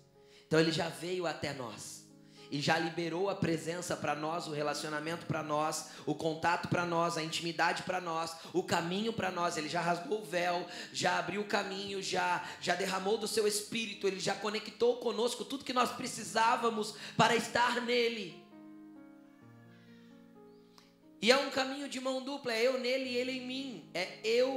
Então 0.47 0.61
ele 0.61 0.71
já 0.71 0.89
veio 0.89 1.27
até 1.27 1.53
nós. 1.53 2.05
E 2.51 2.61
já 2.61 2.79
liberou 2.79 3.29
a 3.29 3.35
presença 3.35 3.97
para 3.97 4.15
nós, 4.15 4.47
o 4.47 4.53
relacionamento 4.53 5.27
para 5.27 5.43
nós, 5.43 5.89
o 6.07 6.15
contato 6.15 6.69
para 6.69 6.87
nós, 6.87 7.17
a 7.17 7.23
intimidade 7.23 7.83
para 7.83 8.01
nós, 8.01 8.37
o 8.53 8.63
caminho 8.63 9.13
para 9.13 9.33
nós. 9.33 9.57
Ele 9.57 9.69
já 9.69 9.81
rasgou 9.81 10.21
o 10.21 10.25
véu, 10.25 10.65
já 10.93 11.19
abriu 11.19 11.41
o 11.41 11.47
caminho, 11.47 12.01
já, 12.01 12.49
já 12.61 12.77
derramou 12.77 13.19
do 13.19 13.27
seu 13.27 13.49
espírito, 13.49 14.07
ele 14.07 14.21
já 14.21 14.37
conectou 14.37 14.99
conosco 14.99 15.45
tudo 15.45 15.65
que 15.65 15.73
nós 15.73 15.91
precisávamos 15.91 16.95
para 17.17 17.35
estar 17.35 17.81
nele. 17.81 18.44
E 21.25 21.31
é 21.31 21.39
um 21.39 21.49
caminho 21.49 21.89
de 21.89 21.99
mão 22.03 22.23
dupla, 22.23 22.53
é 22.53 22.67
eu 22.67 22.79
nele 22.79 23.09
e 23.09 23.17
ele 23.17 23.33
em 23.33 23.47
mim. 23.47 23.91
É 23.95 24.19
eu, 24.23 24.51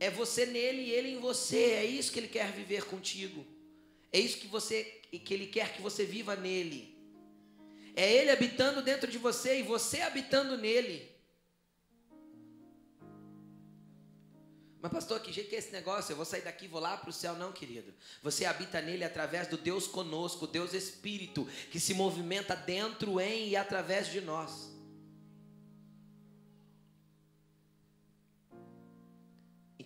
é 0.00 0.08
você 0.10 0.46
nele 0.46 0.80
e 0.80 0.90
ele 0.90 1.10
em 1.10 1.20
você. 1.20 1.72
É 1.72 1.84
isso 1.84 2.10
que 2.10 2.18
ele 2.18 2.26
quer 2.26 2.50
viver 2.52 2.86
contigo. 2.86 3.44
É 4.10 4.18
isso 4.18 4.38
que 4.38 4.46
você 4.46 4.82
que 5.12 5.34
ele 5.34 5.46
quer 5.46 5.74
que 5.74 5.82
você 5.82 6.06
viva 6.06 6.34
nele. 6.34 6.98
É 7.94 8.10
ele 8.10 8.30
habitando 8.30 8.80
dentro 8.80 9.10
de 9.10 9.18
você 9.18 9.58
e 9.58 9.62
você 9.62 10.00
habitando 10.00 10.56
nele. 10.56 11.06
Mas 14.80 14.90
pastor, 14.90 15.20
que 15.20 15.30
jeito 15.30 15.50
que 15.50 15.56
é 15.56 15.58
esse 15.58 15.70
negócio? 15.70 16.12
Eu 16.12 16.16
vou 16.16 16.24
sair 16.24 16.40
daqui 16.40 16.66
vou 16.66 16.80
lá 16.80 16.96
para 16.96 17.10
o 17.10 17.12
céu? 17.12 17.34
Não, 17.34 17.52
querido. 17.52 17.92
Você 18.22 18.46
habita 18.46 18.80
nele 18.80 19.04
através 19.04 19.48
do 19.48 19.58
Deus 19.58 19.86
conosco, 19.86 20.46
Deus 20.46 20.72
Espírito, 20.72 21.46
que 21.70 21.78
se 21.78 21.92
movimenta 21.92 22.56
dentro, 22.56 23.20
em 23.20 23.50
e 23.50 23.54
através 23.54 24.10
de 24.10 24.22
nós. 24.22 24.75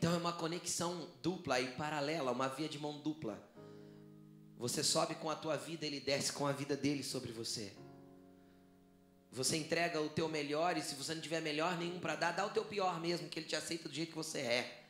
Então 0.00 0.14
é 0.14 0.16
uma 0.16 0.32
conexão 0.32 1.10
dupla 1.22 1.60
e 1.60 1.72
paralela, 1.72 2.32
uma 2.32 2.48
via 2.48 2.66
de 2.66 2.78
mão 2.78 2.98
dupla. 3.02 3.38
Você 4.56 4.82
sobe 4.82 5.14
com 5.14 5.28
a 5.28 5.36
tua 5.36 5.58
vida, 5.58 5.84
ele 5.84 6.00
desce 6.00 6.32
com 6.32 6.46
a 6.46 6.52
vida 6.52 6.74
dele 6.74 7.02
sobre 7.02 7.32
você. 7.32 7.70
Você 9.30 9.58
entrega 9.58 10.00
o 10.00 10.08
teu 10.08 10.26
melhor 10.26 10.78
e 10.78 10.82
se 10.82 10.94
você 10.94 11.14
não 11.14 11.20
tiver 11.20 11.42
melhor 11.42 11.76
nenhum 11.76 12.00
para 12.00 12.16
dar, 12.16 12.32
dá 12.32 12.46
o 12.46 12.48
teu 12.48 12.64
pior 12.64 12.98
mesmo, 12.98 13.28
que 13.28 13.40
ele 13.40 13.46
te 13.46 13.54
aceita 13.54 13.90
do 13.90 13.94
jeito 13.94 14.08
que 14.08 14.16
você 14.16 14.38
é. 14.38 14.84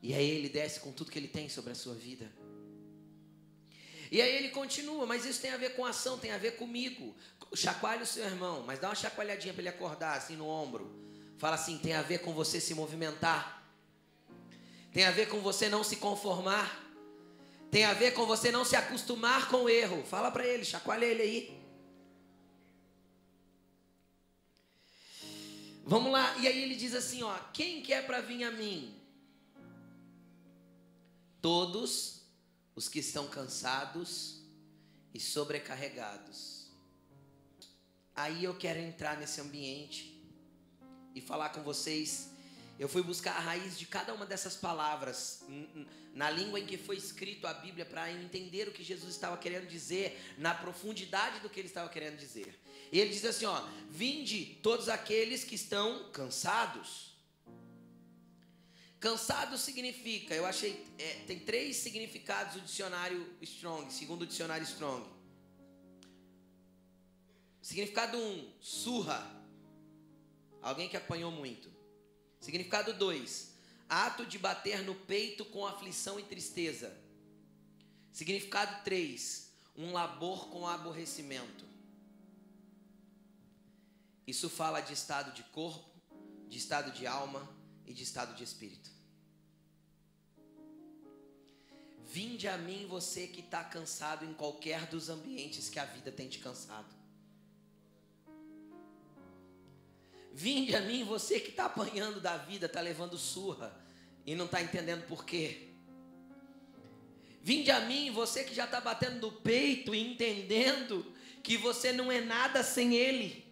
E 0.00 0.14
aí 0.14 0.30
ele 0.30 0.48
desce 0.48 0.78
com 0.78 0.92
tudo 0.92 1.10
que 1.10 1.18
ele 1.18 1.26
tem 1.26 1.48
sobre 1.48 1.72
a 1.72 1.74
sua 1.74 1.96
vida. 1.96 2.30
E 4.12 4.22
aí 4.22 4.32
ele 4.36 4.50
continua, 4.50 5.04
mas 5.06 5.24
isso 5.24 5.40
tem 5.40 5.50
a 5.50 5.56
ver 5.56 5.74
com 5.74 5.84
ação, 5.84 6.20
tem 6.20 6.30
a 6.30 6.38
ver 6.38 6.52
comigo. 6.52 7.16
Chacoalhe 7.52 8.04
o 8.04 8.06
seu 8.06 8.24
irmão, 8.24 8.62
mas 8.64 8.78
dá 8.78 8.90
uma 8.90 8.94
chacoalhadinha 8.94 9.52
para 9.52 9.62
ele 9.62 9.70
acordar 9.70 10.16
assim 10.16 10.36
no 10.36 10.46
ombro. 10.46 11.09
Fala 11.40 11.54
assim: 11.54 11.78
tem 11.78 11.94
a 11.94 12.02
ver 12.02 12.18
com 12.18 12.34
você 12.34 12.60
se 12.60 12.74
movimentar, 12.74 13.66
tem 14.92 15.04
a 15.06 15.10
ver 15.10 15.26
com 15.26 15.40
você 15.40 15.70
não 15.70 15.82
se 15.82 15.96
conformar, 15.96 16.68
tem 17.70 17.86
a 17.86 17.94
ver 17.94 18.12
com 18.12 18.26
você 18.26 18.52
não 18.52 18.62
se 18.62 18.76
acostumar 18.76 19.48
com 19.48 19.64
o 19.64 19.68
erro. 19.70 20.04
Fala 20.04 20.30
para 20.30 20.46
ele, 20.46 20.66
chacoalha 20.66 21.06
ele 21.06 21.22
aí. 21.22 21.60
Vamos 25.82 26.12
lá, 26.12 26.36
e 26.36 26.46
aí 26.46 26.62
ele 26.62 26.76
diz 26.76 26.94
assim: 26.94 27.22
ó, 27.22 27.34
quem 27.54 27.82
quer 27.82 28.06
para 28.06 28.20
vir 28.20 28.44
a 28.44 28.50
mim? 28.50 28.94
Todos 31.40 32.20
os 32.76 32.86
que 32.86 32.98
estão 32.98 33.26
cansados 33.28 34.42
e 35.14 35.18
sobrecarregados. 35.18 36.66
Aí 38.14 38.44
eu 38.44 38.54
quero 38.54 38.78
entrar 38.78 39.16
nesse 39.16 39.40
ambiente 39.40 40.19
e 41.14 41.20
falar 41.20 41.50
com 41.50 41.62
vocês. 41.62 42.30
Eu 42.78 42.88
fui 42.88 43.02
buscar 43.02 43.32
a 43.36 43.40
raiz 43.40 43.78
de 43.78 43.86
cada 43.86 44.14
uma 44.14 44.24
dessas 44.24 44.56
palavras 44.56 45.44
na 46.14 46.30
língua 46.30 46.58
em 46.58 46.66
que 46.66 46.76
foi 46.78 46.96
escrito 46.96 47.46
a 47.46 47.54
Bíblia 47.54 47.84
para 47.84 48.10
entender 48.10 48.68
o 48.68 48.72
que 48.72 48.82
Jesus 48.82 49.14
estava 49.14 49.36
querendo 49.36 49.68
dizer, 49.68 50.18
na 50.38 50.54
profundidade 50.54 51.40
do 51.40 51.48
que 51.48 51.60
ele 51.60 51.68
estava 51.68 51.88
querendo 51.88 52.16
dizer. 52.16 52.58
E 52.90 52.98
ele 52.98 53.10
diz 53.10 53.24
assim, 53.24 53.44
ó: 53.44 53.62
"Vinde 53.88 54.58
todos 54.62 54.88
aqueles 54.88 55.44
que 55.44 55.54
estão 55.54 56.10
cansados". 56.10 57.10
Cansado 58.98 59.56
significa, 59.56 60.34
eu 60.34 60.44
achei, 60.44 60.84
é, 60.98 61.20
tem 61.26 61.38
três 61.38 61.76
significados 61.76 62.54
do 62.54 62.60
dicionário 62.60 63.34
Strong, 63.40 63.90
segundo 63.90 64.22
o 64.22 64.26
dicionário 64.26 64.64
Strong. 64.64 65.06
Significado 67.62 68.18
um, 68.18 68.52
surra, 68.60 69.39
Alguém 70.62 70.88
que 70.88 70.96
apanhou 70.96 71.30
muito. 71.30 71.70
Significado 72.40 72.92
2. 72.92 73.50
Ato 73.88 74.24
de 74.24 74.38
bater 74.38 74.82
no 74.82 74.94
peito 74.94 75.44
com 75.44 75.66
aflição 75.66 76.18
e 76.18 76.22
tristeza. 76.22 76.96
Significado 78.12 78.84
3. 78.84 79.50
Um 79.76 79.92
labor 79.92 80.48
com 80.48 80.66
aborrecimento. 80.66 81.64
Isso 84.26 84.48
fala 84.48 84.80
de 84.80 84.92
estado 84.92 85.32
de 85.32 85.42
corpo, 85.44 85.90
de 86.48 86.58
estado 86.58 86.92
de 86.92 87.06
alma 87.06 87.48
e 87.84 87.92
de 87.92 88.02
estado 88.02 88.34
de 88.34 88.44
espírito. 88.44 88.90
Vinde 92.06 92.48
a 92.48 92.58
mim 92.58 92.86
você 92.86 93.26
que 93.26 93.40
está 93.40 93.62
cansado 93.62 94.24
em 94.24 94.34
qualquer 94.34 94.86
dos 94.86 95.08
ambientes 95.08 95.68
que 95.68 95.78
a 95.78 95.84
vida 95.84 96.10
tem 96.10 96.28
te 96.28 96.40
cansado. 96.40 96.99
Vinde 100.32 100.74
a 100.76 100.80
mim, 100.80 101.04
você 101.04 101.40
que 101.40 101.50
está 101.50 101.66
apanhando 101.66 102.20
da 102.20 102.36
vida, 102.36 102.66
está 102.66 102.80
levando 102.80 103.18
surra 103.18 103.74
e 104.24 104.34
não 104.34 104.44
está 104.44 104.62
entendendo 104.62 105.06
por 105.06 105.24
quê. 105.24 105.70
Vinde 107.42 107.70
a 107.70 107.80
mim, 107.80 108.10
você 108.10 108.44
que 108.44 108.54
já 108.54 108.64
está 108.64 108.80
batendo 108.80 109.20
no 109.20 109.32
peito 109.32 109.94
e 109.94 110.12
entendendo 110.12 111.12
que 111.42 111.56
você 111.56 111.92
não 111.92 112.12
é 112.12 112.20
nada 112.20 112.62
sem 112.62 112.94
Ele 112.94 113.50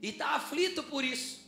e 0.00 0.10
está 0.10 0.36
aflito 0.36 0.82
por 0.82 1.02
isso. 1.02 1.42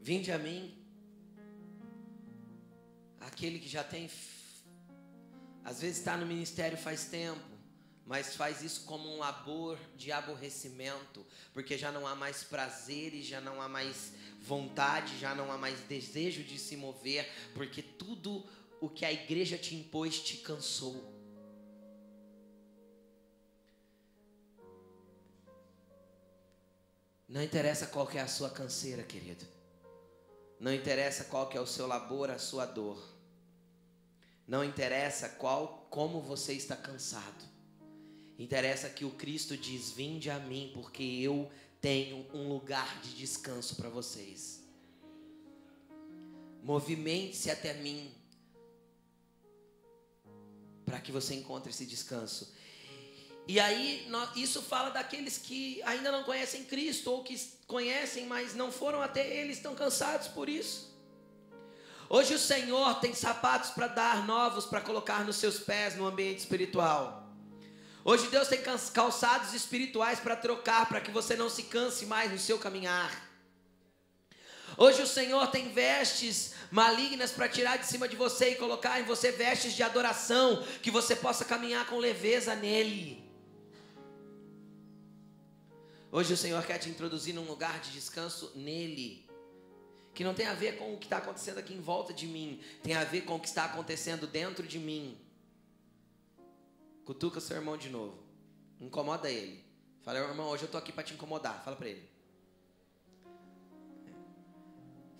Vinde 0.00 0.30
a 0.30 0.38
mim, 0.38 0.76
aquele 3.20 3.58
que 3.58 3.68
já 3.68 3.82
tem, 3.84 4.08
às 5.64 5.80
vezes 5.80 5.98
está 5.98 6.16
no 6.16 6.26
ministério 6.26 6.78
faz 6.78 7.06
tempo, 7.06 7.51
mas 8.06 8.34
faz 8.34 8.62
isso 8.62 8.84
como 8.84 9.08
um 9.08 9.18
labor 9.18 9.78
de 9.96 10.10
aborrecimento, 10.10 11.24
porque 11.52 11.78
já 11.78 11.92
não 11.92 12.06
há 12.06 12.14
mais 12.14 12.42
prazer 12.42 13.14
e 13.14 13.22
já 13.22 13.40
não 13.40 13.62
há 13.62 13.68
mais 13.68 14.12
vontade, 14.40 15.18
já 15.18 15.34
não 15.34 15.52
há 15.52 15.56
mais 15.56 15.80
desejo 15.80 16.42
de 16.42 16.58
se 16.58 16.76
mover, 16.76 17.28
porque 17.54 17.80
tudo 17.80 18.44
o 18.80 18.88
que 18.88 19.04
a 19.04 19.12
igreja 19.12 19.56
te 19.56 19.76
impôs 19.76 20.18
te 20.20 20.38
cansou. 20.38 21.12
Não 27.28 27.42
interessa 27.42 27.86
qual 27.86 28.10
é 28.10 28.20
a 28.20 28.28
sua 28.28 28.50
canseira, 28.50 29.02
querido. 29.02 29.46
Não 30.60 30.72
interessa 30.72 31.24
qual 31.24 31.50
é 31.52 31.58
o 31.58 31.66
seu 31.66 31.86
labor, 31.86 32.30
a 32.30 32.38
sua 32.38 32.66
dor. 32.66 33.02
Não 34.46 34.62
interessa 34.62 35.28
qual 35.28 35.86
como 35.88 36.20
você 36.20 36.52
está 36.52 36.76
cansado. 36.76 37.51
Interessa 38.38 38.88
que 38.88 39.04
o 39.04 39.10
Cristo 39.10 39.56
diz: 39.56 39.90
Vinde 39.90 40.30
a 40.30 40.38
mim, 40.38 40.70
porque 40.74 41.02
eu 41.02 41.50
tenho 41.80 42.26
um 42.32 42.48
lugar 42.48 43.00
de 43.00 43.14
descanso 43.14 43.76
para 43.76 43.88
vocês. 43.88 44.62
Movimente-se 46.62 47.50
até 47.50 47.74
mim, 47.74 48.12
para 50.84 51.00
que 51.00 51.10
você 51.10 51.34
encontre 51.34 51.70
esse 51.70 51.84
descanso. 51.84 52.54
E 53.48 53.58
aí, 53.58 54.08
isso 54.36 54.62
fala 54.62 54.90
daqueles 54.90 55.36
que 55.36 55.82
ainda 55.82 56.12
não 56.12 56.22
conhecem 56.22 56.64
Cristo, 56.64 57.10
ou 57.10 57.24
que 57.24 57.36
conhecem, 57.66 58.26
mas 58.26 58.54
não 58.54 58.70
foram 58.70 59.02
até 59.02 59.26
Ele, 59.26 59.52
estão 59.52 59.74
cansados 59.74 60.28
por 60.28 60.48
isso. 60.48 60.92
Hoje 62.08 62.34
o 62.34 62.38
Senhor 62.38 63.00
tem 63.00 63.14
sapatos 63.14 63.70
para 63.70 63.88
dar 63.88 64.26
novos, 64.26 64.66
para 64.66 64.80
colocar 64.80 65.24
nos 65.24 65.36
seus 65.36 65.58
pés 65.58 65.96
no 65.96 66.06
ambiente 66.06 66.38
espiritual. 66.38 67.21
Hoje 68.04 68.26
Deus 68.28 68.48
tem 68.48 68.60
calçados 68.92 69.54
espirituais 69.54 70.18
para 70.18 70.34
trocar, 70.34 70.88
para 70.88 71.00
que 71.00 71.10
você 71.10 71.36
não 71.36 71.48
se 71.48 71.62
canse 71.64 72.04
mais 72.04 72.32
no 72.32 72.38
seu 72.38 72.58
caminhar. 72.58 73.30
Hoje 74.76 75.02
o 75.02 75.06
Senhor 75.06 75.46
tem 75.48 75.68
vestes 75.72 76.54
malignas 76.70 77.30
para 77.30 77.48
tirar 77.48 77.76
de 77.76 77.86
cima 77.86 78.08
de 78.08 78.16
você 78.16 78.50
e 78.50 78.54
colocar 78.56 78.98
em 79.00 79.04
você 79.04 79.30
vestes 79.30 79.74
de 79.74 79.82
adoração, 79.84 80.64
que 80.82 80.90
você 80.90 81.14
possa 81.14 81.44
caminhar 81.44 81.86
com 81.86 81.98
leveza 81.98 82.56
nele. 82.56 83.22
Hoje 86.10 86.32
o 86.32 86.36
Senhor 86.36 86.62
quer 86.64 86.78
te 86.78 86.90
introduzir 86.90 87.34
num 87.34 87.46
lugar 87.46 87.78
de 87.80 87.92
descanso 87.92 88.50
nele, 88.56 89.28
que 90.12 90.24
não 90.24 90.34
tem 90.34 90.46
a 90.46 90.54
ver 90.54 90.76
com 90.76 90.92
o 90.92 90.98
que 90.98 91.06
está 91.06 91.18
acontecendo 91.18 91.58
aqui 91.58 91.72
em 91.72 91.80
volta 91.80 92.12
de 92.12 92.26
mim, 92.26 92.60
tem 92.82 92.94
a 92.94 93.04
ver 93.04 93.22
com 93.22 93.36
o 93.36 93.40
que 93.40 93.48
está 93.48 93.64
acontecendo 93.66 94.26
dentro 94.26 94.66
de 94.66 94.78
mim. 94.78 95.21
Cutuca 97.04 97.40
seu 97.40 97.56
irmão 97.56 97.76
de 97.76 97.88
novo. 97.88 98.22
Incomoda 98.80 99.30
ele. 99.30 99.64
Fala, 100.02 100.18
irmão, 100.18 100.48
hoje 100.48 100.64
eu 100.64 100.68
tô 100.68 100.78
aqui 100.78 100.92
para 100.92 101.04
te 101.04 101.14
incomodar. 101.14 101.62
Fala 101.64 101.76
para 101.76 101.88
ele. 101.88 102.08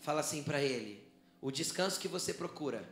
Fala 0.01 0.21
assim 0.21 0.43
para 0.43 0.61
ele: 0.61 1.09
o 1.41 1.51
descanso 1.51 2.01
que 2.01 2.09
você 2.09 2.35
procura 2.35 2.89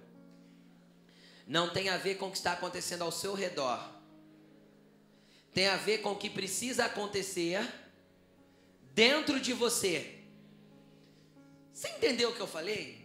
não 1.47 1.73
tem 1.73 1.89
a 1.89 1.97
ver 1.97 2.17
com 2.17 2.29
o 2.29 2.31
que 2.31 2.37
está 2.37 2.53
acontecendo 2.53 3.03
ao 3.03 3.11
seu 3.11 3.35
redor. 3.35 4.01
Tem 5.53 5.67
a 5.67 5.77
ver 5.77 5.99
com 5.99 6.13
o 6.13 6.17
que 6.17 6.31
precisa 6.31 6.85
acontecer 6.85 7.61
dentro 8.95 9.41
de 9.41 9.53
você. 9.53 10.21
Você 11.73 11.89
entendeu 11.89 12.31
o 12.31 12.35
que 12.35 12.41
eu 12.41 12.47
falei? 12.47 13.00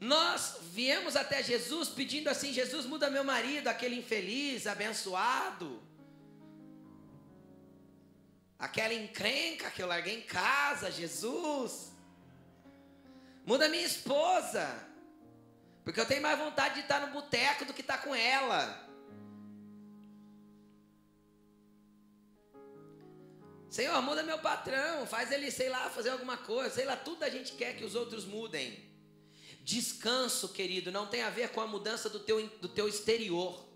Nós 0.00 0.58
viemos 0.72 1.16
até 1.16 1.42
Jesus 1.42 1.88
pedindo 1.88 2.28
assim: 2.28 2.52
Jesus, 2.52 2.84
muda 2.84 3.08
meu 3.08 3.24
marido, 3.24 3.68
aquele 3.68 3.96
infeliz, 3.96 4.66
abençoado, 4.66 5.82
aquela 8.58 8.92
encrenca 8.92 9.70
que 9.70 9.82
eu 9.82 9.86
larguei 9.86 10.18
em 10.18 10.22
casa, 10.22 10.90
Jesus, 10.90 11.92
muda 13.46 13.70
minha 13.70 13.86
esposa, 13.86 14.66
porque 15.82 16.00
eu 16.00 16.06
tenho 16.06 16.22
mais 16.22 16.38
vontade 16.38 16.74
de 16.74 16.80
estar 16.80 17.00
no 17.00 17.12
boteco 17.12 17.64
do 17.64 17.72
que 17.72 17.80
estar 17.80 17.98
com 17.98 18.14
ela. 18.14 18.84
Senhor, 23.70 24.00
muda 24.02 24.22
meu 24.22 24.38
patrão, 24.38 25.06
faz 25.06 25.32
ele, 25.32 25.50
sei 25.50 25.68
lá, 25.68 25.88
fazer 25.90 26.10
alguma 26.10 26.36
coisa, 26.36 26.74
sei 26.74 26.84
lá, 26.84 26.96
tudo 26.96 27.22
a 27.24 27.30
gente 27.30 27.52
quer 27.52 27.76
que 27.76 27.84
os 27.84 27.94
outros 27.94 28.24
mudem. 28.24 28.95
Descanso, 29.66 30.50
querido, 30.50 30.92
não 30.92 31.08
tem 31.08 31.22
a 31.22 31.28
ver 31.28 31.48
com 31.48 31.60
a 31.60 31.66
mudança 31.66 32.08
do 32.08 32.20
teu, 32.20 32.40
do 32.60 32.68
teu 32.68 32.86
exterior. 32.86 33.66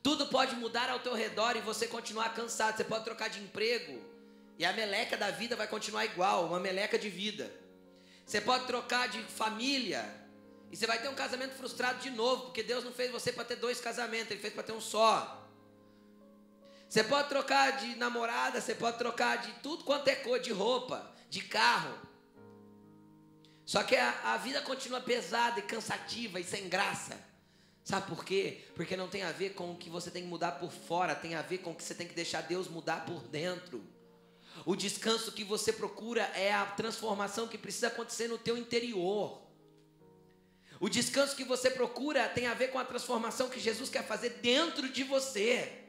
Tudo 0.00 0.26
pode 0.26 0.54
mudar 0.54 0.88
ao 0.88 1.00
teu 1.00 1.12
redor 1.12 1.56
e 1.56 1.60
você 1.60 1.88
continuar 1.88 2.32
cansado. 2.36 2.76
Você 2.76 2.84
pode 2.84 3.02
trocar 3.02 3.28
de 3.28 3.40
emprego 3.40 4.00
e 4.56 4.64
a 4.64 4.72
meleca 4.72 5.16
da 5.16 5.28
vida 5.32 5.56
vai 5.56 5.66
continuar 5.66 6.04
igual, 6.04 6.46
uma 6.46 6.60
meleca 6.60 6.96
de 6.96 7.10
vida. 7.10 7.52
Você 8.24 8.40
pode 8.40 8.68
trocar 8.68 9.08
de 9.08 9.20
família 9.24 10.04
e 10.70 10.76
você 10.76 10.86
vai 10.86 11.02
ter 11.02 11.08
um 11.08 11.16
casamento 11.16 11.56
frustrado 11.56 11.98
de 11.98 12.10
novo, 12.10 12.44
porque 12.44 12.62
Deus 12.62 12.84
não 12.84 12.92
fez 12.92 13.10
você 13.10 13.32
para 13.32 13.44
ter 13.44 13.56
dois 13.56 13.80
casamentos, 13.80 14.30
Ele 14.30 14.40
fez 14.40 14.54
para 14.54 14.62
ter 14.62 14.72
um 14.72 14.80
só. 14.80 15.50
Você 16.88 17.02
pode 17.02 17.28
trocar 17.28 17.72
de 17.78 17.96
namorada, 17.96 18.60
você 18.60 18.72
pode 18.72 18.98
trocar 18.98 19.38
de 19.38 19.52
tudo 19.54 19.82
quanto 19.82 20.06
é 20.06 20.14
cor, 20.14 20.38
de 20.38 20.52
roupa, 20.52 21.12
de 21.28 21.40
carro. 21.40 22.05
Só 23.66 23.82
que 23.82 23.96
a, 23.96 24.32
a 24.32 24.36
vida 24.36 24.62
continua 24.62 25.00
pesada 25.00 25.58
e 25.58 25.62
cansativa 25.62 26.38
e 26.38 26.44
sem 26.44 26.68
graça. 26.68 27.18
Sabe 27.82 28.06
por 28.06 28.24
quê? 28.24 28.64
Porque 28.74 28.96
não 28.96 29.08
tem 29.08 29.24
a 29.24 29.32
ver 29.32 29.50
com 29.54 29.72
o 29.72 29.76
que 29.76 29.90
você 29.90 30.10
tem 30.10 30.22
que 30.22 30.28
mudar 30.28 30.52
por 30.52 30.72
fora, 30.72 31.14
tem 31.14 31.34
a 31.34 31.42
ver 31.42 31.58
com 31.58 31.72
o 31.72 31.74
que 31.74 31.82
você 31.82 31.94
tem 31.94 32.06
que 32.06 32.14
deixar 32.14 32.42
Deus 32.42 32.68
mudar 32.68 33.04
por 33.04 33.20
dentro. 33.24 33.84
O 34.64 34.74
descanso 34.74 35.32
que 35.32 35.44
você 35.44 35.72
procura 35.72 36.22
é 36.34 36.52
a 36.52 36.64
transformação 36.64 37.46
que 37.48 37.58
precisa 37.58 37.88
acontecer 37.88 38.28
no 38.28 38.38
teu 38.38 38.56
interior. 38.56 39.42
O 40.78 40.88
descanso 40.88 41.36
que 41.36 41.44
você 41.44 41.70
procura 41.70 42.28
tem 42.28 42.46
a 42.46 42.54
ver 42.54 42.68
com 42.68 42.78
a 42.78 42.84
transformação 42.84 43.48
que 43.48 43.58
Jesus 43.58 43.90
quer 43.90 44.04
fazer 44.04 44.30
dentro 44.42 44.88
de 44.88 45.02
você. 45.02 45.85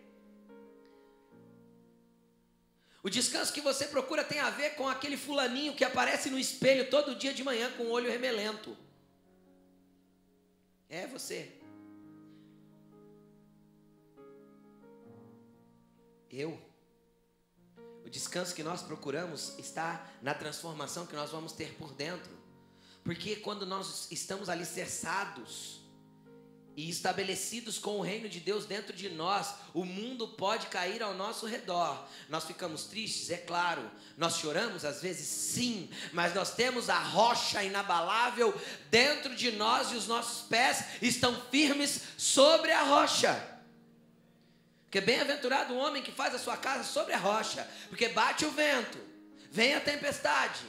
O 3.07 3.09
descanso 3.09 3.53
que 3.53 3.61
você 3.61 3.87
procura 3.87 4.21
tem 4.21 4.41
a 4.41 4.49
ver 4.49 4.71
com 4.71 4.85
aquele 4.85 5.15
fulaninho 5.15 5.73
que 5.73 5.85
aparece 5.85 6.29
no 6.29 6.37
espelho 6.37 6.89
todo 6.89 7.15
dia 7.15 7.33
de 7.33 7.41
manhã 7.41 7.71
com 7.77 7.83
o 7.83 7.89
olho 7.89 8.11
remelento. 8.11 8.75
É 10.89 11.07
você. 11.07 11.53
Eu. 16.29 16.59
O 18.05 18.09
descanso 18.09 18.53
que 18.53 18.61
nós 18.61 18.81
procuramos 18.81 19.57
está 19.57 20.05
na 20.21 20.33
transformação 20.33 21.07
que 21.07 21.15
nós 21.15 21.31
vamos 21.31 21.53
ter 21.53 21.75
por 21.75 21.93
dentro. 21.93 22.37
Porque 23.05 23.37
quando 23.37 23.65
nós 23.65 24.11
estamos 24.11 24.49
alicerçados 24.49 25.76
e 26.77 26.87
estabelecidos 26.91 27.79
com 27.79 27.97
o 27.97 28.03
reino 28.03 28.29
de 28.29 28.39
Deus 28.39 28.67
dentro 28.67 28.95
de 28.95 29.09
nós, 29.09 29.55
o 29.73 29.83
mundo 29.83 30.27
pode 30.27 30.67
cair 30.67 31.01
ao 31.01 31.15
nosso 31.15 31.47
redor. 31.47 32.07
Nós 32.29 32.45
ficamos 32.45 32.83
tristes, 32.83 33.31
é 33.31 33.37
claro. 33.37 33.89
Nós 34.15 34.37
choramos 34.37 34.85
às 34.85 35.01
vezes, 35.01 35.27
sim, 35.27 35.89
mas 36.13 36.35
nós 36.35 36.53
temos 36.53 36.87
a 36.87 36.99
rocha 36.99 37.63
inabalável 37.63 38.53
dentro 38.91 39.35
de 39.35 39.51
nós 39.53 39.91
e 39.91 39.95
os 39.95 40.05
nossos 40.05 40.47
pés 40.47 40.83
estão 41.01 41.41
firmes 41.49 41.99
sobre 42.15 42.71
a 42.71 42.83
rocha. 42.83 43.43
Porque 44.83 45.01
bem-aventurado 45.01 45.73
o 45.73 45.77
homem 45.77 46.03
que 46.03 46.11
faz 46.11 46.35
a 46.35 46.39
sua 46.39 46.57
casa 46.57 46.83
sobre 46.83 47.13
a 47.13 47.17
rocha, 47.17 47.67
porque 47.89 48.09
bate 48.09 48.45
o 48.45 48.51
vento, 48.51 48.99
vem 49.49 49.73
a 49.73 49.81
tempestade, 49.81 50.61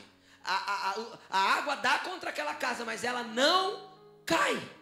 a, 0.42 0.54
a, 0.54 0.90
a, 0.90 1.18
a 1.28 1.38
água 1.58 1.74
dá 1.76 1.98
contra 1.98 2.30
aquela 2.30 2.54
casa, 2.54 2.82
mas 2.82 3.04
ela 3.04 3.22
não 3.22 3.92
cai. 4.24 4.77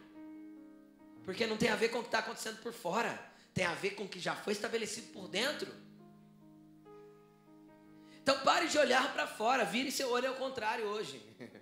Porque 1.27 1.45
não 1.45 1.57
tem 1.57 1.69
a 1.69 1.77
ver 1.77 1.89
com 1.89 1.99
o 1.99 2.03
que 2.03 2.09
está 2.09 2.21
acontecendo 2.21 2.63
por 2.63 2.73
fora, 2.73 3.21
tem 3.53 3.67
a 3.67 3.75
ver 3.75 3.91
com 3.91 4.05
o 4.05 4.09
que 4.09 4.21
já 4.21 4.35
foi 4.37 4.53
estabelecido 4.53 5.09
por 5.13 5.27
dentro. 5.27 5.71
Então 8.23 8.39
pare 8.41 8.69
de 8.69 8.79
olhar 8.79 9.13
para 9.13 9.27
fora, 9.27 9.65
vire 9.65 9.91
seu 9.91 10.09
olho 10.11 10.29
ao 10.29 10.37
contrário 10.37 10.87
hoje. 10.87 11.21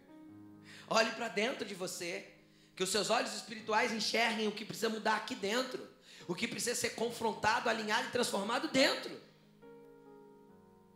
Olhe 0.87 1.11
para 1.13 1.29
dentro 1.29 1.65
de 1.65 1.75
você, 1.75 2.29
que 2.77 2.83
os 2.83 2.91
seus 2.91 3.09
olhos 3.09 3.35
espirituais 3.35 3.91
enxerguem 3.91 4.47
o 4.49 4.53
que 4.53 4.67
precisa 4.67 4.91
mudar 4.91 5.17
aqui 5.17 5.35
dentro, 5.35 5.89
o 6.29 6.35
que 6.35 6.47
precisa 6.47 6.75
ser 6.75 6.91
confrontado, 6.91 7.71
alinhado 7.71 8.09
e 8.09 8.13
transformado 8.13 8.69
dentro. 8.69 9.19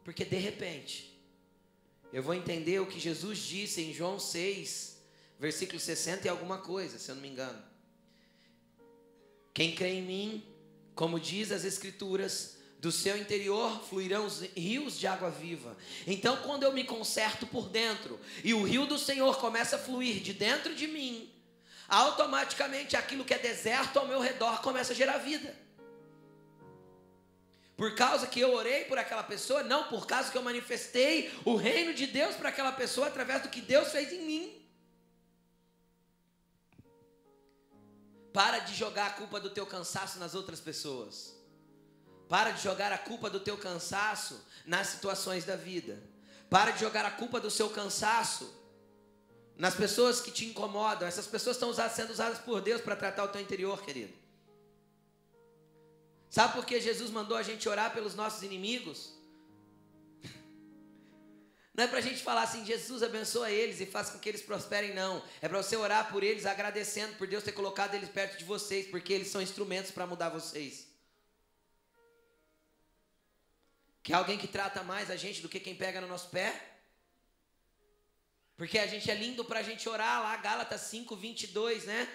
Porque 0.05 0.27
de 0.27 0.37
repente, 0.37 1.19
eu 2.13 2.23
vou 2.23 2.35
entender 2.35 2.81
o 2.81 2.87
que 2.87 3.01
Jesus 3.01 3.39
disse 3.39 3.81
em 3.81 3.95
João 3.95 4.19
6, 4.19 5.03
versículo 5.39 5.81
60 5.81 6.27
e 6.27 6.31
alguma 6.31 6.59
coisa, 6.59 6.99
se 6.99 7.11
eu 7.11 7.15
não 7.15 7.23
me 7.23 7.29
engano. 7.29 7.68
Quem 9.59 9.75
crê 9.75 9.95
em 9.95 10.03
mim, 10.03 10.45
como 10.95 11.19
diz 11.19 11.51
as 11.51 11.65
Escrituras, 11.65 12.59
do 12.79 12.93
seu 12.93 13.17
interior 13.17 13.83
fluirão 13.89 14.29
rios 14.57 14.97
de 14.97 15.05
água 15.05 15.33
viva. 15.33 15.77
Então, 16.07 16.37
quando 16.45 16.63
eu 16.63 16.73
me 16.73 16.85
conserto 16.85 17.45
por 17.45 17.69
dentro 17.69 18.21
e 18.45 18.55
o 18.55 18.63
rio 18.63 18.87
do 18.87 18.97
Senhor 18.97 19.37
começa 19.39 19.75
a 19.75 19.79
fluir 19.81 20.21
de 20.21 20.33
dentro 20.33 20.77
de 20.77 20.87
mim, 20.87 21.29
automaticamente 21.89 22.97
aquilo 22.97 23.25
que 23.25 23.35
é 23.35 23.39
deserto 23.41 23.99
ao 23.99 24.07
meu 24.07 24.21
redor 24.21 24.63
começa 24.63 24.93
a 24.93 24.97
gerar 24.97 25.19
vida. 25.19 25.53
Por 27.77 27.97
causa 27.97 28.29
que 28.29 28.39
eu 28.39 28.55
orei 28.55 28.85
por 28.85 28.97
aquela 28.97 29.25
pessoa, 29.25 29.65
não 29.65 29.89
por 29.89 30.07
causa 30.07 30.31
que 30.31 30.39
eu 30.39 30.43
manifestei 30.43 31.33
o 31.45 31.57
reino 31.57 31.93
de 31.93 32.07
Deus 32.07 32.37
para 32.37 32.51
aquela 32.51 32.71
pessoa 32.71 33.09
através 33.09 33.43
do 33.43 33.49
que 33.49 33.61
Deus 33.61 33.89
fez 33.89 34.13
em 34.13 34.25
mim. 34.25 34.58
Para 38.39 38.61
de 38.61 38.73
jogar 38.73 39.09
a 39.09 39.11
culpa 39.11 39.41
do 39.41 39.51
teu 39.51 39.67
cansaço 39.67 40.21
nas 40.21 40.33
outras 40.33 40.61
pessoas. 40.61 41.35
Para 42.29 42.53
de 42.53 42.63
jogar 42.63 42.93
a 42.93 42.97
culpa 42.97 43.29
do 43.29 43.41
teu 43.41 43.59
cansaço 43.59 44.41
nas 44.65 44.87
situações 44.87 45.45
da 45.45 45.57
vida. 45.57 46.01
Para 46.49 46.71
de 46.71 46.79
jogar 46.79 47.05
a 47.05 47.11
culpa 47.11 47.41
do 47.41 47.51
seu 47.51 47.69
cansaço 47.69 48.49
nas 49.57 49.75
pessoas 49.75 50.21
que 50.21 50.31
te 50.31 50.45
incomodam. 50.45 51.09
Essas 51.09 51.27
pessoas 51.27 51.57
estão 51.57 51.75
sendo 51.91 52.13
usadas 52.13 52.39
por 52.39 52.61
Deus 52.61 52.81
para 52.81 52.95
tratar 52.95 53.25
o 53.25 53.29
teu 53.29 53.41
interior, 53.41 53.83
querido. 53.83 54.15
Sabe 56.31 56.53
por 56.53 56.65
que 56.65 56.81
Jesus 56.81 57.11
mandou 57.11 57.37
a 57.37 57.43
gente 57.43 57.69
orar 57.69 57.93
pelos 57.93 58.15
nossos 58.15 58.45
inimigos? 58.45 59.18
Não 61.79 61.85
é 61.85 61.87
para 61.87 61.99
a 61.99 62.03
gente 62.03 62.25
falar 62.25 62.43
assim, 62.43 62.65
Jesus 62.65 63.05
abençoa 63.05 63.53
eles 63.53 63.81
e 63.81 63.87
faça 63.87 64.11
com 64.11 64.19
que 64.19 64.29
eles 64.29 64.43
prosperem, 64.43 64.93
não. 64.93 65.23
É 65.41 65.47
para 65.49 65.63
você 65.63 65.77
orar 65.77 66.11
por 66.11 66.25
eles, 66.25 66.45
agradecendo 66.45 67.15
por 67.15 67.29
Deus 67.29 67.45
ter 67.45 67.53
colocado 67.53 67.95
eles 67.95 68.09
perto 68.09 68.37
de 68.37 68.43
vocês, 68.45 68.89
porque 68.89 69.13
eles 69.13 69.29
são 69.29 69.41
instrumentos 69.41 69.93
para 69.93 70.05
mudar 70.05 70.29
vocês. 70.29 70.89
Que 74.03 74.13
alguém 74.13 74.37
que 74.37 74.49
trata 74.49 74.83
mais 74.83 75.09
a 75.09 75.15
gente 75.15 75.41
do 75.41 75.49
que 75.49 75.61
quem 75.61 75.77
pega 75.77 76.01
no 76.01 76.09
nosso 76.09 76.31
pé? 76.31 76.51
Porque 78.57 78.77
a 78.81 78.89
gente 78.89 79.09
é 79.09 79.15
lindo 79.15 79.45
para 79.45 79.61
a 79.61 79.63
gente 79.63 79.89
orar 79.89 80.21
lá, 80.21 80.37
Gálatas 80.37 80.81
5, 80.81 81.15
22, 81.15 81.85
né? 81.85 82.09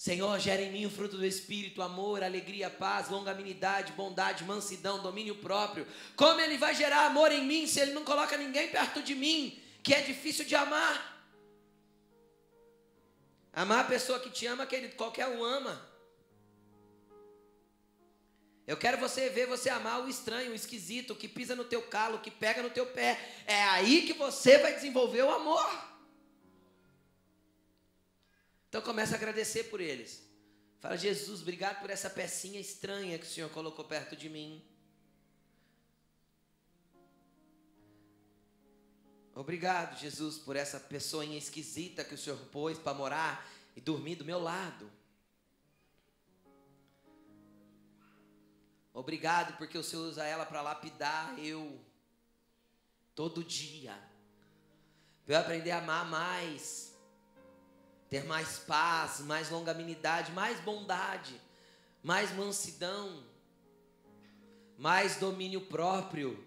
Senhor, 0.00 0.40
gera 0.40 0.62
em 0.62 0.72
mim 0.72 0.86
o 0.86 0.90
fruto 0.90 1.18
do 1.18 1.26
Espírito, 1.26 1.82
amor, 1.82 2.24
alegria, 2.24 2.70
paz, 2.70 3.10
longanimidade, 3.10 3.92
bondade, 3.92 4.44
mansidão, 4.44 5.02
domínio 5.02 5.34
próprio. 5.34 5.86
Como 6.16 6.40
Ele 6.40 6.56
vai 6.56 6.74
gerar 6.74 7.04
amor 7.04 7.30
em 7.30 7.44
mim 7.44 7.66
se 7.66 7.80
Ele 7.80 7.92
não 7.92 8.02
coloca 8.02 8.34
ninguém 8.38 8.70
perto 8.70 9.02
de 9.02 9.14
mim, 9.14 9.62
que 9.82 9.92
é 9.92 10.00
difícil 10.00 10.46
de 10.46 10.56
amar? 10.56 11.22
Amar 13.52 13.80
a 13.80 13.88
pessoa 13.88 14.18
que 14.18 14.30
te 14.30 14.46
ama, 14.46 14.64
querido, 14.64 14.96
qualquer 14.96 15.28
um 15.28 15.44
ama. 15.44 15.78
Eu 18.66 18.78
quero 18.78 18.96
você 18.96 19.28
ver 19.28 19.48
você 19.48 19.68
amar 19.68 20.00
o 20.02 20.08
estranho, 20.08 20.52
o 20.52 20.54
esquisito, 20.54 21.10
o 21.10 21.16
que 21.16 21.28
pisa 21.28 21.54
no 21.54 21.64
teu 21.64 21.82
calo, 21.82 22.16
o 22.16 22.22
que 22.22 22.30
pega 22.30 22.62
no 22.62 22.70
teu 22.70 22.86
pé. 22.86 23.20
É 23.46 23.64
aí 23.64 24.06
que 24.06 24.14
você 24.14 24.56
vai 24.56 24.72
desenvolver 24.72 25.24
o 25.24 25.30
amor. 25.30 25.89
Então 28.70 28.80
comece 28.80 29.12
a 29.12 29.16
agradecer 29.16 29.64
por 29.64 29.80
eles. 29.80 30.22
Fala, 30.78 30.96
Jesus, 30.96 31.42
obrigado 31.42 31.80
por 31.80 31.90
essa 31.90 32.08
pecinha 32.08 32.60
estranha 32.60 33.18
que 33.18 33.26
o 33.26 33.28
Senhor 33.28 33.50
colocou 33.50 33.84
perto 33.84 34.14
de 34.16 34.28
mim. 34.28 34.64
Obrigado, 39.34 39.98
Jesus, 39.98 40.38
por 40.38 40.54
essa 40.54 40.78
pessoinha 40.78 41.36
esquisita 41.36 42.04
que 42.04 42.14
o 42.14 42.18
Senhor 42.18 42.38
pôs 42.52 42.78
para 42.78 42.94
morar 42.94 43.50
e 43.74 43.80
dormir 43.80 44.14
do 44.14 44.24
meu 44.24 44.38
lado. 44.38 44.88
Obrigado 48.94 49.56
porque 49.58 49.76
o 49.76 49.82
Senhor 49.82 50.08
usa 50.08 50.24
ela 50.24 50.46
para 50.46 50.62
lapidar 50.62 51.36
eu 51.40 51.80
todo 53.16 53.42
dia. 53.42 53.98
Para 55.26 55.34
eu 55.34 55.40
aprender 55.40 55.72
a 55.72 55.78
amar 55.78 56.06
mais, 56.06 56.89
ter 58.10 58.24
mais 58.24 58.58
paz, 58.58 59.20
mais 59.20 59.48
longanimidade, 59.48 60.32
mais 60.32 60.58
bondade, 60.60 61.40
mais 62.02 62.32
mansidão, 62.32 63.24
mais 64.76 65.16
domínio 65.16 65.60
próprio. 65.60 66.44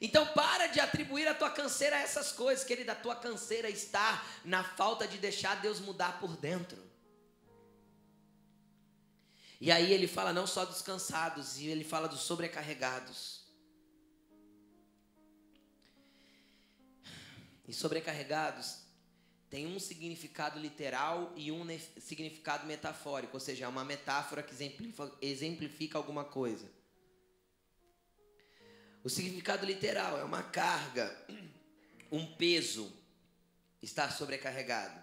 Então 0.00 0.26
para 0.28 0.66
de 0.66 0.80
atribuir 0.80 1.28
a 1.28 1.34
tua 1.34 1.50
canseira 1.50 1.96
a 1.96 2.00
essas 2.00 2.32
coisas, 2.32 2.64
querida. 2.64 2.92
A 2.92 2.96
tua 2.96 3.14
canseira 3.14 3.70
está 3.70 4.24
na 4.44 4.64
falta 4.64 5.06
de 5.06 5.18
deixar 5.18 5.60
Deus 5.60 5.78
mudar 5.78 6.18
por 6.18 6.36
dentro. 6.36 6.82
E 9.60 9.70
aí 9.70 9.92
ele 9.92 10.08
fala 10.08 10.32
não 10.32 10.46
só 10.46 10.64
dos 10.64 10.80
cansados, 10.80 11.58
e 11.58 11.66
ele 11.66 11.84
fala 11.84 12.08
dos 12.08 12.20
sobrecarregados. 12.20 13.39
E 17.70 17.72
sobrecarregados 17.72 18.78
tem 19.48 19.64
um 19.64 19.78
significado 19.78 20.58
literal 20.58 21.32
e 21.36 21.52
um 21.52 21.64
significado 22.00 22.66
metafórico, 22.66 23.34
ou 23.34 23.40
seja, 23.40 23.64
é 23.64 23.68
uma 23.68 23.84
metáfora 23.84 24.42
que 24.42 24.52
exemplifica, 25.22 25.96
alguma 25.96 26.24
coisa. 26.24 26.68
O 29.04 29.08
significado 29.08 29.64
literal 29.64 30.18
é 30.18 30.24
uma 30.24 30.42
carga, 30.42 31.16
um 32.10 32.26
peso, 32.34 32.92
estar 33.80 34.10
sobrecarregado. 34.10 35.00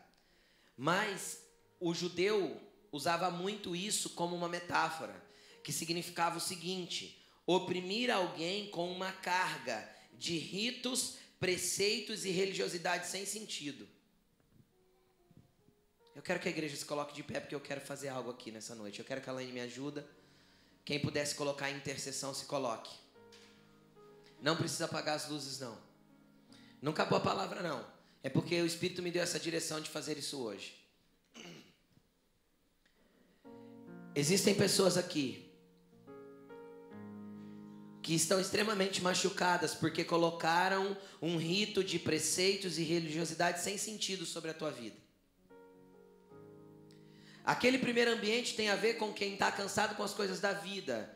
Mas 0.76 1.40
o 1.80 1.94
judeu 1.94 2.62
usava 2.92 3.32
muito 3.32 3.78
isso 3.78 4.10
como 4.10 4.36
uma 4.36 4.50
metáfora, 4.50 5.16
que 5.64 5.72
significava 5.72 6.36
o 6.36 6.42
seguinte: 6.42 7.26
oprimir 7.46 8.14
alguém 8.14 8.70
com 8.72 8.92
uma 8.92 9.14
carga 9.14 9.90
de 10.12 10.38
ritos, 10.38 11.18
preceitos 11.40 12.26
e 12.26 12.32
religiosidade 12.32 13.08
sem 13.08 13.26
sentido. 13.26 13.88
Eu 16.16 16.22
quero 16.22 16.40
que 16.40 16.48
a 16.48 16.52
igreja 16.52 16.76
se 16.76 16.86
coloque 16.86 17.14
de 17.14 17.24
pé 17.24 17.40
porque 17.40 17.54
eu 17.54 17.60
quero 17.60 17.80
fazer 17.80 18.08
algo 18.08 18.32
aqui 18.32 18.52
nessa 18.52 18.74
noite. 18.74 19.00
Eu 19.00 19.06
quero 19.06 19.22
que 19.22 19.30
a 19.30 19.34
Laine 19.34 19.52
me 19.52 19.62
ajude. 19.62 20.04
Quem 20.84 21.00
pudesse 21.00 21.36
colocar 21.36 21.70
em 21.70 21.78
intercessão, 21.78 22.34
se 22.34 22.46
coloque. 22.46 22.96
Não 24.42 24.56
precisa 24.56 24.86
apagar 24.86 25.16
as 25.16 25.30
luzes, 25.30 25.60
não. 25.60 25.78
Não 26.82 26.92
acabou 26.92 27.18
a 27.18 27.22
palavra, 27.22 27.62
não. 27.62 27.86
É 28.24 28.30
porque 28.30 28.60
o 28.62 28.66
Espírito 28.66 29.02
me 29.04 29.12
deu 29.12 29.22
essa 29.22 29.40
direção 29.40 29.80
de 29.80 29.90
fazer 29.90 30.18
isso 30.18 30.42
hoje. 30.42 30.76
Existem 34.16 34.56
pessoas 34.56 34.98
aqui 34.98 35.47
que 38.08 38.16
estão 38.16 38.40
extremamente 38.40 39.02
machucadas 39.02 39.76
porque 39.76 40.02
colocaram 40.02 40.96
um 41.22 41.36
rito 41.36 41.84
de 41.84 42.00
preceitos 42.00 42.78
e 42.78 42.84
religiosidade 42.84 43.60
sem 43.60 43.78
sentido 43.78 44.26
sobre 44.26 44.50
a 44.50 44.54
tua 44.54 44.72
vida. 44.72 44.96
Aquele 47.44 47.78
primeiro 47.78 48.10
ambiente 48.10 48.56
tem 48.56 48.70
a 48.70 48.78
ver 48.78 48.94
com 48.94 49.12
quem 49.12 49.34
está 49.34 49.52
cansado 49.52 49.94
com 49.98 50.04
as 50.04 50.14
coisas 50.14 50.40
da 50.40 50.54
vida 50.54 51.14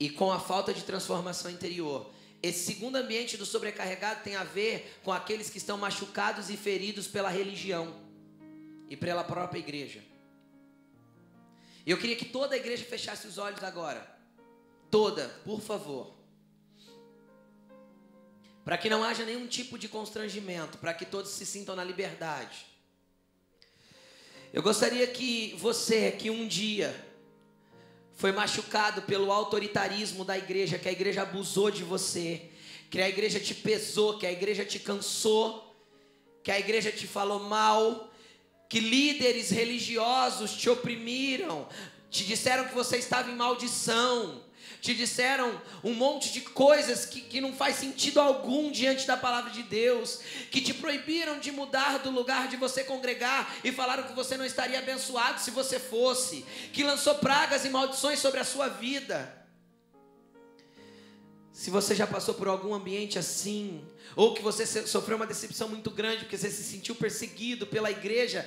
e 0.00 0.08
com 0.08 0.32
a 0.32 0.40
falta 0.40 0.72
de 0.72 0.84
transformação 0.84 1.50
interior. 1.50 2.10
Esse 2.42 2.64
segundo 2.64 2.96
ambiente 2.96 3.36
do 3.36 3.44
sobrecarregado 3.44 4.22
tem 4.22 4.36
a 4.36 4.44
ver 4.44 4.98
com 5.04 5.12
aqueles 5.12 5.50
que 5.50 5.58
estão 5.58 5.76
machucados 5.76 6.48
e 6.48 6.56
feridos 6.56 7.06
pela 7.06 7.28
religião 7.28 7.94
e 8.88 8.96
pela 8.96 9.22
própria 9.22 9.58
igreja. 9.58 10.02
E 11.84 11.90
eu 11.90 11.98
queria 11.98 12.16
que 12.16 12.24
toda 12.24 12.54
a 12.54 12.58
igreja 12.58 12.86
fechasse 12.86 13.26
os 13.26 13.36
olhos 13.36 13.62
agora. 13.62 14.15
Toda, 14.90 15.28
por 15.44 15.60
favor. 15.60 16.14
Para 18.64 18.78
que 18.78 18.90
não 18.90 19.04
haja 19.04 19.24
nenhum 19.24 19.46
tipo 19.46 19.78
de 19.78 19.88
constrangimento, 19.88 20.78
para 20.78 20.94
que 20.94 21.04
todos 21.04 21.30
se 21.30 21.46
sintam 21.46 21.76
na 21.76 21.84
liberdade. 21.84 22.66
Eu 24.52 24.62
gostaria 24.62 25.06
que 25.06 25.54
você, 25.58 26.10
que 26.12 26.30
um 26.30 26.48
dia 26.48 26.94
foi 28.14 28.32
machucado 28.32 29.02
pelo 29.02 29.30
autoritarismo 29.30 30.24
da 30.24 30.38
igreja, 30.38 30.78
que 30.78 30.88
a 30.88 30.92
igreja 30.92 31.22
abusou 31.22 31.70
de 31.70 31.84
você, 31.84 32.50
que 32.90 33.00
a 33.00 33.08
igreja 33.08 33.38
te 33.38 33.54
pesou, 33.54 34.18
que 34.18 34.26
a 34.26 34.32
igreja 34.32 34.64
te 34.64 34.78
cansou, 34.78 35.76
que 36.42 36.50
a 36.50 36.58
igreja 36.58 36.90
te 36.90 37.06
falou 37.06 37.40
mal, 37.40 38.10
que 38.68 38.80
líderes 38.80 39.50
religiosos 39.50 40.52
te 40.56 40.70
oprimiram, 40.70 41.68
te 42.08 42.24
disseram 42.24 42.66
que 42.66 42.74
você 42.74 42.96
estava 42.96 43.30
em 43.30 43.36
maldição, 43.36 44.42
te 44.80 44.94
disseram 44.94 45.60
um 45.82 45.94
monte 45.94 46.32
de 46.32 46.40
coisas 46.40 47.04
que, 47.04 47.20
que 47.20 47.40
não 47.40 47.52
faz 47.52 47.76
sentido 47.76 48.20
algum 48.20 48.70
diante 48.70 49.06
da 49.06 49.16
palavra 49.16 49.50
de 49.50 49.62
Deus, 49.62 50.20
que 50.50 50.60
te 50.60 50.72
proibiram 50.72 51.38
de 51.38 51.50
mudar 51.50 51.98
do 51.98 52.10
lugar 52.10 52.48
de 52.48 52.56
você 52.56 52.84
congregar 52.84 53.56
e 53.64 53.72
falaram 53.72 54.04
que 54.04 54.12
você 54.12 54.36
não 54.36 54.44
estaria 54.44 54.78
abençoado 54.78 55.40
se 55.40 55.50
você 55.50 55.78
fosse, 55.78 56.44
que 56.72 56.84
lançou 56.84 57.16
pragas 57.16 57.64
e 57.64 57.68
maldições 57.68 58.18
sobre 58.18 58.40
a 58.40 58.44
sua 58.44 58.68
vida. 58.68 59.34
Se 61.52 61.70
você 61.70 61.94
já 61.94 62.06
passou 62.06 62.34
por 62.34 62.48
algum 62.48 62.74
ambiente 62.74 63.18
assim, 63.18 63.82
ou 64.14 64.34
que 64.34 64.42
você 64.42 64.66
sofreu 64.86 65.16
uma 65.16 65.26
decepção 65.26 65.68
muito 65.68 65.90
grande 65.90 66.18
porque 66.18 66.36
você 66.36 66.50
se 66.50 66.62
sentiu 66.62 66.94
perseguido 66.94 67.66
pela 67.66 67.90
igreja 67.90 68.46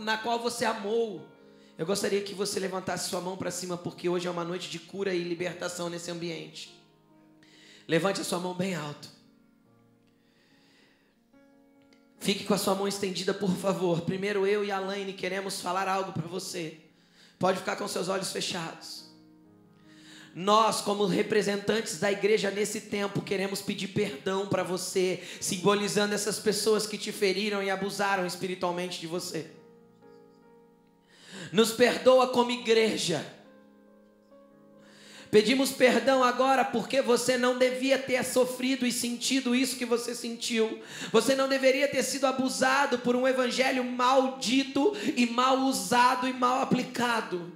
na 0.00 0.16
qual 0.16 0.38
você 0.38 0.64
amou, 0.64 1.26
eu 1.76 1.84
gostaria 1.84 2.22
que 2.22 2.34
você 2.34 2.60
levantasse 2.60 3.08
sua 3.08 3.20
mão 3.20 3.36
para 3.36 3.50
cima, 3.50 3.76
porque 3.76 4.08
hoje 4.08 4.28
é 4.28 4.30
uma 4.30 4.44
noite 4.44 4.70
de 4.70 4.78
cura 4.78 5.12
e 5.12 5.24
libertação 5.24 5.88
nesse 5.90 6.10
ambiente. 6.10 6.72
Levante 7.88 8.20
a 8.20 8.24
sua 8.24 8.38
mão 8.38 8.54
bem 8.54 8.74
alto. 8.74 9.08
Fique 12.20 12.44
com 12.44 12.54
a 12.54 12.58
sua 12.58 12.76
mão 12.76 12.86
estendida, 12.86 13.34
por 13.34 13.50
favor. 13.56 14.02
Primeiro 14.02 14.46
eu 14.46 14.64
e 14.64 14.70
a 14.70 14.78
Laine 14.78 15.12
queremos 15.12 15.60
falar 15.60 15.88
algo 15.88 16.12
para 16.12 16.26
você. 16.26 16.78
Pode 17.38 17.58
ficar 17.58 17.76
com 17.76 17.88
seus 17.88 18.08
olhos 18.08 18.30
fechados. 18.30 19.04
Nós, 20.32 20.80
como 20.80 21.06
representantes 21.06 21.98
da 21.98 22.10
igreja 22.10 22.50
nesse 22.50 22.82
tempo, 22.82 23.20
queremos 23.20 23.60
pedir 23.60 23.88
perdão 23.88 24.46
para 24.46 24.62
você, 24.62 25.22
simbolizando 25.40 26.14
essas 26.14 26.38
pessoas 26.38 26.86
que 26.86 26.96
te 26.96 27.12
feriram 27.12 27.62
e 27.62 27.68
abusaram 27.68 28.24
espiritualmente 28.24 29.00
de 29.00 29.06
você 29.06 29.50
nos 31.54 31.70
perdoa 31.70 32.26
como 32.26 32.50
igreja. 32.50 33.24
Pedimos 35.30 35.70
perdão 35.70 36.22
agora 36.22 36.64
porque 36.64 37.00
você 37.00 37.38
não 37.38 37.56
devia 37.56 37.96
ter 37.96 38.24
sofrido 38.24 38.84
e 38.84 38.90
sentido 38.90 39.54
isso 39.54 39.76
que 39.76 39.84
você 39.84 40.16
sentiu. 40.16 40.80
Você 41.12 41.36
não 41.36 41.48
deveria 41.48 41.86
ter 41.86 42.02
sido 42.02 42.26
abusado 42.26 42.98
por 42.98 43.14
um 43.14 43.26
evangelho 43.26 43.84
maldito 43.84 44.96
e 45.16 45.26
mal 45.26 45.58
usado 45.60 46.26
e 46.26 46.32
mal 46.32 46.60
aplicado. 46.60 47.52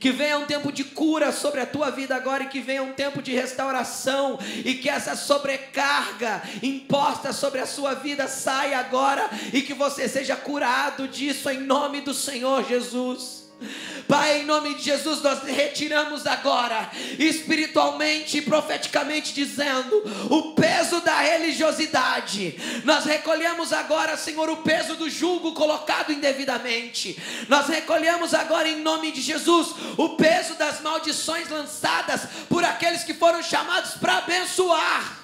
Que 0.00 0.10
venha 0.10 0.38
um 0.38 0.46
tempo 0.46 0.72
de 0.72 0.82
cura 0.82 1.30
sobre 1.30 1.60
a 1.60 1.66
tua 1.66 1.90
vida 1.90 2.16
agora 2.16 2.42
e 2.44 2.48
que 2.48 2.58
venha 2.58 2.82
um 2.82 2.92
tempo 2.92 3.22
de 3.22 3.32
restauração 3.32 4.38
e 4.64 4.74
que 4.74 4.88
essa 4.88 5.14
sobrecarga 5.14 6.42
imposta 6.62 7.32
sobre 7.32 7.60
a 7.60 7.66
sua 7.66 7.94
vida 7.94 8.26
saia 8.26 8.78
agora 8.78 9.30
e 9.52 9.62
que 9.62 9.74
você 9.74 10.08
seja 10.08 10.34
curado 10.34 11.06
disso 11.06 11.48
em 11.50 11.60
nome 11.60 12.00
do 12.00 12.14
Senhor 12.14 12.66
Jesus. 12.66 13.39
Pai, 14.08 14.40
em 14.40 14.44
nome 14.44 14.74
de 14.74 14.82
Jesus, 14.82 15.22
nós 15.22 15.42
retiramos 15.44 16.26
agora, 16.26 16.90
espiritualmente 17.18 18.38
e 18.38 18.42
profeticamente 18.42 19.32
dizendo, 19.32 20.02
o 20.28 20.52
peso 20.54 21.00
da 21.00 21.20
religiosidade. 21.20 22.58
Nós 22.84 23.04
recolhemos 23.04 23.72
agora, 23.72 24.16
Senhor, 24.16 24.50
o 24.50 24.58
peso 24.58 24.96
do 24.96 25.08
julgo 25.08 25.52
colocado 25.52 26.12
indevidamente. 26.12 27.16
Nós 27.48 27.68
recolhemos 27.68 28.34
agora, 28.34 28.68
em 28.68 28.80
nome 28.80 29.12
de 29.12 29.20
Jesus, 29.20 29.74
o 29.96 30.10
peso 30.10 30.54
das 30.54 30.80
maldições 30.80 31.48
lançadas 31.48 32.22
por 32.48 32.64
aqueles 32.64 33.04
que 33.04 33.14
foram 33.14 33.42
chamados 33.42 33.92
para 33.92 34.18
abençoar. 34.18 35.19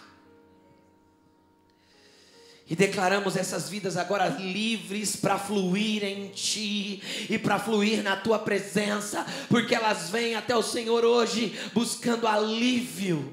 E 2.68 2.74
declaramos 2.74 3.37
essas 3.37 3.68
vidas 3.68 3.96
agora 3.96 4.26
livres 4.26 5.14
para 5.14 5.38
fluir 5.38 6.02
em 6.02 6.31
Ti 6.31 7.00
e 7.31 7.38
para 7.38 7.61
fluir 7.61 8.02
na 8.02 8.16
Tua 8.16 8.40
presença, 8.40 9.24
porque 9.48 9.72
elas 9.72 10.11
vêm 10.11 10.35
até 10.35 10.57
o 10.57 10.62
Senhor 10.62 11.05
hoje 11.05 11.57
buscando 11.72 12.26
alívio. 12.26 13.33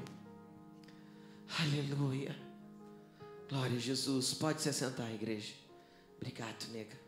Aleluia. 1.58 2.36
Glória 3.48 3.76
a 3.76 3.80
Jesus. 3.80 4.34
Pode 4.34 4.62
se 4.62 4.68
assentar, 4.68 5.12
igreja. 5.12 5.52
Obrigado, 6.16 6.66
nega. 6.72 7.04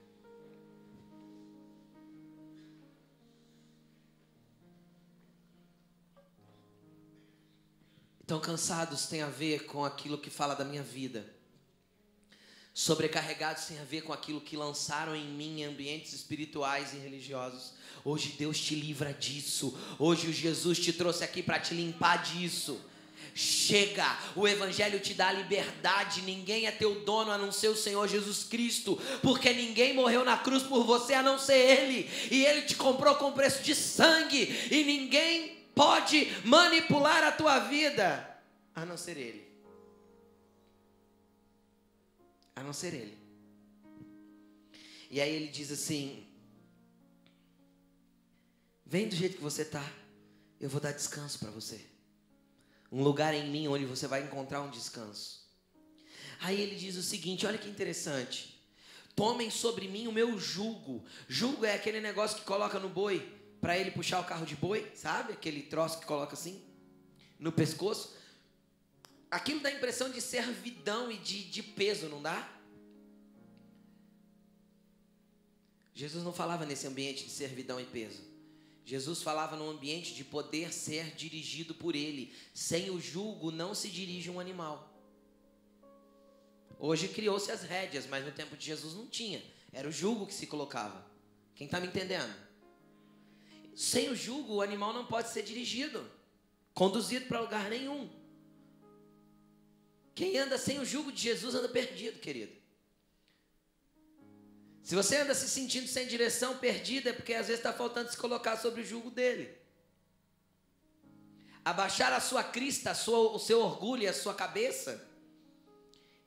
Então, 8.25 8.41
cansados 8.41 9.07
tem 9.07 9.23
a 9.23 9.29
ver 9.29 9.67
com 9.67 9.85
aquilo 9.85 10.19
que 10.19 10.29
fala 10.29 10.55
da 10.55 10.65
minha 10.65 10.83
vida. 10.83 11.36
Sobrecarregados 12.77 13.65
tem 13.65 13.79
a 13.79 13.85
ver 13.85 14.03
com 14.03 14.13
aquilo 14.13 14.39
que 14.39 14.55
lançaram 14.55 15.17
em 15.17 15.25
mim 15.25 15.63
em 15.63 15.65
ambientes 15.65 16.13
espirituais 16.13 16.93
e 16.93 16.99
religiosos. 16.99 17.73
Hoje 18.05 18.35
Deus 18.39 18.61
te 18.61 18.75
livra 18.75 19.15
disso. 19.15 19.75
Hoje 19.99 20.29
o 20.29 20.33
Jesus 20.33 20.79
te 20.79 20.93
trouxe 20.93 21.25
aqui 21.25 21.43
para 21.43 21.59
te 21.59 21.73
limpar 21.73 22.23
disso. 22.23 22.79
Chega, 23.35 24.19
o 24.37 24.47
Evangelho 24.47 25.01
te 25.01 25.15
dá 25.15 25.33
liberdade. 25.33 26.21
Ninguém 26.21 26.67
é 26.67 26.71
teu 26.71 27.01
dono 27.01 27.33
a 27.33 27.39
não 27.39 27.51
ser 27.51 27.69
o 27.69 27.77
Senhor 27.77 28.07
Jesus 28.09 28.45
Cristo, 28.45 29.01
porque 29.23 29.55
ninguém 29.55 29.95
morreu 29.95 30.23
na 30.23 30.37
cruz 30.37 30.63
por 30.63 30.85
você 30.85 31.15
a 31.15 31.23
não 31.23 31.39
ser 31.39 31.57
Ele, 31.57 32.11
e 32.31 32.45
Ele 32.45 32.61
te 32.61 32.75
comprou 32.75 33.15
com 33.15 33.33
preço 33.33 33.63
de 33.63 33.75
sangue, 33.75 34.55
e 34.71 34.85
ninguém 34.85 35.57
pode 35.75 36.31
manipular 36.45 37.25
a 37.25 37.33
tua 37.33 37.59
vida 37.59 38.39
a 38.75 38.85
não 38.85 38.99
ser 38.99 39.17
Ele. 39.17 39.46
A 42.57 42.63
não 42.63 42.73
ser 42.73 42.95
Ele. 42.95 43.17
E 45.11 45.21
aí 45.21 45.33
ele 45.33 45.49
diz 45.49 45.71
assim: 45.71 46.27
Vem 48.85 49.09
do 49.09 49.15
jeito 49.15 49.37
que 49.37 49.43
você 49.43 49.63
está, 49.63 49.85
eu 50.61 50.69
vou 50.69 50.81
dar 50.81 50.93
descanso 50.93 51.39
para 51.39 51.51
você. 51.51 51.81
Um 52.91 53.03
lugar 53.03 53.35
em 53.35 53.51
mim 53.51 53.69
onde 53.69 53.85
você 53.85 54.07
vai 54.07 54.23
encontrar 54.23 54.63
um 54.63 54.71
descanso. 54.71 55.45
Aí 56.41 56.61
ele 56.61 56.77
diz 56.77 56.97
o 56.97 57.03
seguinte: 57.03 57.47
olha 57.47 57.59
que 57.59 57.69
interessante. 57.69 58.57
Tomem 59.15 59.51
sobre 59.51 59.89
mim 59.89 60.07
o 60.07 60.13
meu 60.13 60.39
jugo. 60.39 61.05
Jugo 61.29 61.65
é 61.65 61.75
aquele 61.75 62.01
negócio 62.01 62.39
que 62.39 62.45
coloca 62.45 62.79
no 62.79 62.89
boi 62.89 63.21
para 63.61 63.77
ele 63.77 63.91
puxar 63.91 64.21
o 64.21 64.25
carro 64.25 64.45
de 64.45 64.55
boi, 64.55 64.91
sabe? 64.95 65.33
Aquele 65.33 65.63
troço 65.63 65.99
que 65.99 66.07
coloca 66.07 66.35
assim 66.35 66.63
no 67.39 67.51
pescoço. 67.51 68.16
Aquilo 69.31 69.61
dá 69.61 69.69
a 69.69 69.73
impressão 69.73 70.11
de 70.11 70.21
servidão 70.21 71.11
e 71.11 71.17
de, 71.19 71.45
de 71.45 71.63
peso, 71.63 72.09
não 72.09 72.23
dá? 72.23 72.53
Jesus 75.93 76.23
não 76.23 76.33
falava 76.33 76.67
nesse 76.67 76.87
ambiente 76.87 77.25
de 77.25 77.31
servidão 77.31 77.81
e 77.81 77.85
peso. 77.85 78.23
Jesus 78.85 79.23
falava 79.23 79.57
num 79.57 79.71
ambiente 79.71 80.15
de 80.15 80.23
poder 80.23 80.73
ser 80.73 81.15
dirigido 81.17 81.75
por 81.75 81.97
ele. 81.97 82.33
Sem 82.55 82.91
o 82.91 83.01
julgo 83.01 83.51
não 83.51 83.75
se 83.75 83.89
dirige 83.89 84.31
um 84.31 84.39
animal. 84.39 84.93
Hoje 86.79 87.09
criou-se 87.09 87.51
as 87.51 87.63
rédeas, 87.63 88.07
mas 88.07 88.25
no 88.25 88.31
tempo 88.31 88.57
de 88.57 88.65
Jesus 88.65 88.95
não 88.95 89.07
tinha. 89.07 89.43
Era 89.73 89.89
o 89.89 89.93
julgo 89.93 90.27
que 90.27 90.35
se 90.35 90.47
colocava. 90.47 91.05
Quem 91.55 91.65
está 91.65 91.81
me 91.81 91.87
entendendo? 91.87 92.33
Sem 93.75 94.09
o 94.09 94.15
jugo, 94.17 94.55
o 94.55 94.63
animal 94.63 94.93
não 94.93 95.07
pode 95.07 95.31
ser 95.31 95.43
dirigido, 95.43 96.09
conduzido 96.73 97.27
para 97.27 97.41
lugar 97.41 97.69
nenhum. 97.69 98.09
Quem 100.17 100.37
anda 100.39 100.59
sem 100.59 100.81
o 100.81 100.85
jugo 100.85 101.13
de 101.13 101.21
Jesus 101.21 101.55
anda 101.55 101.69
perdido, 101.69 102.19
querido. 102.19 102.53
Se 104.83 104.95
você 104.95 105.19
anda 105.19 105.35
se 105.35 105.49
sentindo 105.49 105.87
sem 105.87 106.09
direção, 106.09 106.57
perdido, 106.59 107.09
é 107.11 107.13
porque 107.13 107.35
às 107.35 107.49
vezes 107.49 107.61
está 107.61 107.73
faltando 107.73 108.11
se 108.11 108.17
colocar 108.17 108.57
sobre 108.57 108.81
o 108.81 108.85
jugo 108.85 109.11
dele. 109.11 109.55
Abaixar 111.65 112.13
a 112.15 112.21
sua 112.21 112.43
crista, 112.43 112.93
a 112.93 112.95
sua, 112.95 113.31
o 113.31 113.39
seu 113.39 113.61
orgulho 113.61 114.05
e 114.05 114.09
a 114.09 114.13
sua 114.13 114.35
cabeça, 114.35 115.07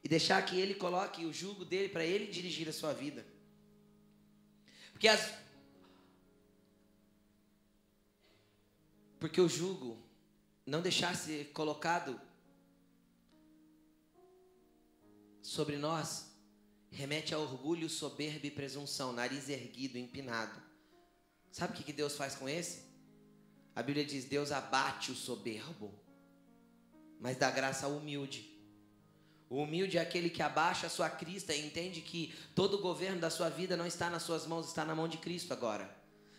e 0.04 0.08
deixar 0.08 0.46
que 0.46 0.60
ele 0.60 0.76
coloque 0.76 1.26
o 1.26 1.34
jugo 1.34 1.66
dele 1.66 1.90
para 1.90 2.06
ele 2.06 2.28
dirigir 2.28 2.70
a 2.70 2.74
sua 2.74 2.94
vida. 2.94 3.26
Porque 4.94 5.08
as, 5.08 5.34
Porque 9.20 9.42
o 9.42 9.50
jugo 9.50 9.98
não 10.66 10.82
deixar 10.82 11.16
ser 11.16 11.52
colocado 11.52 12.20
sobre 15.50 15.78
nós 15.78 16.30
remete 16.92 17.34
a 17.34 17.40
orgulho, 17.40 17.90
soberba 17.90 18.46
e 18.46 18.52
presunção, 18.52 19.12
nariz 19.12 19.50
erguido, 19.50 19.98
empinado. 19.98 20.62
Sabe 21.52 21.74
o 21.74 21.84
que 21.84 21.92
Deus 21.92 22.16
faz 22.16 22.36
com 22.36 22.48
esse? 22.48 22.84
A 23.76 23.82
Bíblia 23.82 24.06
diz: 24.06 24.26
Deus 24.26 24.52
abate 24.52 25.12
o 25.12 25.16
soberbo, 25.16 25.92
mas 27.20 27.36
dá 27.36 27.50
graça 27.50 27.88
ao 27.88 27.94
humilde. 27.94 28.48
O 29.50 29.64
humilde 29.64 29.98
é 29.98 30.02
aquele 30.02 30.30
que 30.30 30.44
abaixa 30.44 30.86
a 30.86 30.90
sua 30.90 31.10
crista 31.10 31.52
e 31.56 31.66
entende 31.66 32.02
que 32.02 32.32
todo 32.54 32.76
o 32.76 32.82
governo 32.82 33.20
da 33.20 33.32
sua 33.32 33.50
vida 33.50 33.76
não 33.76 33.88
está 33.88 34.08
nas 34.08 34.22
suas 34.22 34.46
mãos, 34.46 34.68
está 34.68 34.86
na 34.86 34.94
mão 34.94 35.08
de 35.08 35.18
Cristo 35.18 35.52
agora. 35.52 35.90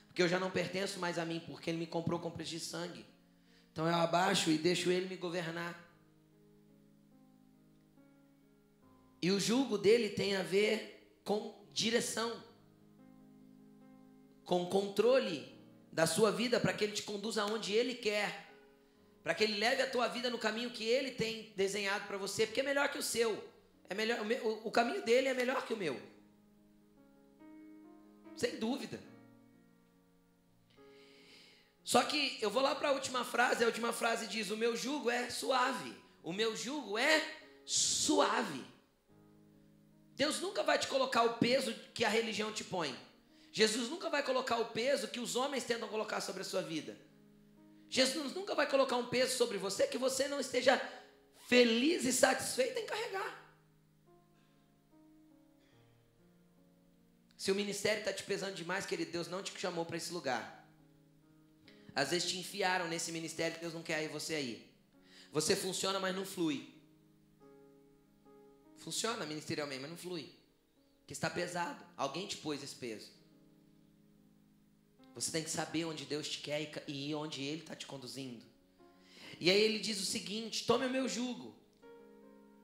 Porque 0.06 0.22
eu 0.22 0.28
já 0.28 0.38
não 0.38 0.52
pertenço 0.52 1.00
mais 1.00 1.18
a 1.18 1.24
mim, 1.24 1.42
porque 1.44 1.68
Ele 1.68 1.78
me 1.78 1.86
comprou 1.86 2.20
com 2.20 2.30
preço 2.30 2.52
de 2.52 2.60
sangue. 2.60 3.04
Então 3.72 3.88
eu 3.88 3.94
abaixo 3.96 4.50
e 4.50 4.58
deixo 4.58 4.88
Ele 4.88 5.08
me 5.08 5.16
governar. 5.16 5.89
E 9.22 9.30
o 9.30 9.38
julgo 9.38 9.76
dele 9.76 10.08
tem 10.08 10.36
a 10.36 10.42
ver 10.42 11.18
com 11.24 11.54
direção, 11.72 12.42
com 14.44 14.66
controle 14.66 15.46
da 15.92 16.06
sua 16.06 16.30
vida 16.30 16.58
para 16.58 16.72
que 16.72 16.84
ele 16.84 16.92
te 16.92 17.02
conduza 17.02 17.42
aonde 17.42 17.72
ele 17.72 17.94
quer, 17.94 18.48
para 19.22 19.34
que 19.34 19.44
ele 19.44 19.58
leve 19.58 19.82
a 19.82 19.90
tua 19.90 20.08
vida 20.08 20.30
no 20.30 20.38
caminho 20.38 20.70
que 20.70 20.84
ele 20.84 21.10
tem 21.10 21.52
desenhado 21.56 22.06
para 22.06 22.16
você, 22.16 22.46
porque 22.46 22.60
é 22.60 22.64
melhor 22.64 22.88
que 22.88 22.98
o 22.98 23.02
seu. 23.02 23.42
É 23.88 23.94
melhor, 23.94 24.20
o, 24.44 24.68
o 24.68 24.70
caminho 24.70 25.04
dele 25.04 25.28
é 25.28 25.34
melhor 25.34 25.66
que 25.66 25.74
o 25.74 25.76
meu. 25.76 26.00
Sem 28.36 28.56
dúvida. 28.56 29.00
Só 31.84 32.04
que 32.04 32.38
eu 32.40 32.48
vou 32.48 32.62
lá 32.62 32.74
para 32.74 32.90
a 32.90 32.92
última 32.92 33.24
frase, 33.24 33.64
a 33.64 33.66
última 33.66 33.92
frase 33.92 34.28
diz: 34.28 34.50
O 34.50 34.56
meu 34.56 34.76
jugo 34.76 35.10
é 35.10 35.28
suave. 35.28 35.92
O 36.22 36.32
meu 36.32 36.56
jugo 36.56 36.96
é 36.96 37.20
suave. 37.64 38.64
Deus 40.20 40.38
nunca 40.38 40.62
vai 40.62 40.78
te 40.78 40.86
colocar 40.86 41.22
o 41.22 41.38
peso 41.38 41.74
que 41.94 42.04
a 42.04 42.08
religião 42.10 42.52
te 42.52 42.62
põe. 42.62 42.94
Jesus 43.50 43.88
nunca 43.88 44.10
vai 44.10 44.22
colocar 44.22 44.58
o 44.58 44.66
peso 44.66 45.08
que 45.08 45.18
os 45.18 45.34
homens 45.34 45.64
tentam 45.64 45.88
colocar 45.88 46.20
sobre 46.20 46.42
a 46.42 46.44
sua 46.44 46.60
vida. 46.60 46.94
Jesus 47.88 48.34
nunca 48.34 48.54
vai 48.54 48.68
colocar 48.68 48.98
um 48.98 49.06
peso 49.06 49.34
sobre 49.38 49.56
você 49.56 49.86
que 49.86 49.96
você 49.96 50.28
não 50.28 50.38
esteja 50.38 50.78
feliz 51.48 52.04
e 52.04 52.12
satisfeito 52.12 52.78
em 52.78 52.84
carregar. 52.84 53.30
Se 57.34 57.50
o 57.50 57.54
ministério 57.54 58.00
está 58.00 58.12
te 58.12 58.22
pesando 58.22 58.54
demais, 58.54 58.84
querido, 58.84 59.10
Deus 59.10 59.26
não 59.26 59.42
te 59.42 59.58
chamou 59.58 59.86
para 59.86 59.96
esse 59.96 60.12
lugar. 60.12 60.68
Às 61.94 62.10
vezes 62.10 62.28
te 62.28 62.38
enfiaram 62.38 62.88
nesse 62.88 63.10
ministério 63.10 63.54
que 63.54 63.62
Deus 63.62 63.72
não 63.72 63.82
quer 63.82 63.94
aí 63.94 64.08
você 64.08 64.34
aí. 64.34 64.70
Você 65.32 65.56
funciona, 65.56 65.98
mas 65.98 66.14
não 66.14 66.26
flui. 66.26 66.78
Funciona 68.80 69.24
ministerialmente, 69.24 69.80
mas 69.80 69.90
não 69.90 69.96
flui. 69.96 70.32
Porque 71.00 71.12
está 71.12 71.30
pesado. 71.30 71.84
Alguém 71.96 72.26
te 72.26 72.36
pôs 72.36 72.62
esse 72.62 72.74
peso. 72.74 73.10
Você 75.14 75.30
tem 75.30 75.44
que 75.44 75.50
saber 75.50 75.84
onde 75.84 76.04
Deus 76.04 76.28
te 76.28 76.38
quer 76.38 76.84
e 76.88 77.14
onde 77.14 77.42
Ele 77.42 77.60
está 77.60 77.74
te 77.74 77.86
conduzindo. 77.86 78.44
E 79.38 79.50
aí 79.50 79.60
ele 79.60 79.78
diz 79.78 79.98
o 80.00 80.04
seguinte: 80.04 80.66
tome 80.66 80.86
o 80.86 80.90
meu 80.90 81.08
jugo. 81.08 81.54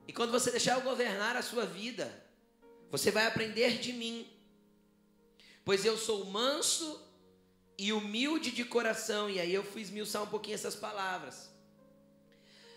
E 0.07 0.13
quando 0.13 0.31
você 0.31 0.51
deixar 0.51 0.75
eu 0.75 0.83
governar 0.83 1.37
a 1.37 1.43
sua 1.43 1.65
vida, 1.65 2.25
você 2.91 3.11
vai 3.11 3.27
aprender 3.27 3.79
de 3.79 3.93
mim. 3.93 4.29
Pois 5.65 5.85
eu 5.85 5.97
sou 5.99 6.27
manso 6.27 7.03
e 7.77 7.93
humilde 7.93 8.51
de 8.51 8.65
coração. 8.65 9.29
E 9.29 9.41
aí 9.41 9.53
eu 9.53 9.65
fui 9.65 9.83
esmiuçar 9.83 10.23
um 10.23 10.29
pouquinho 10.29 10.55
essas 10.55 10.77
palavras. 10.77 11.51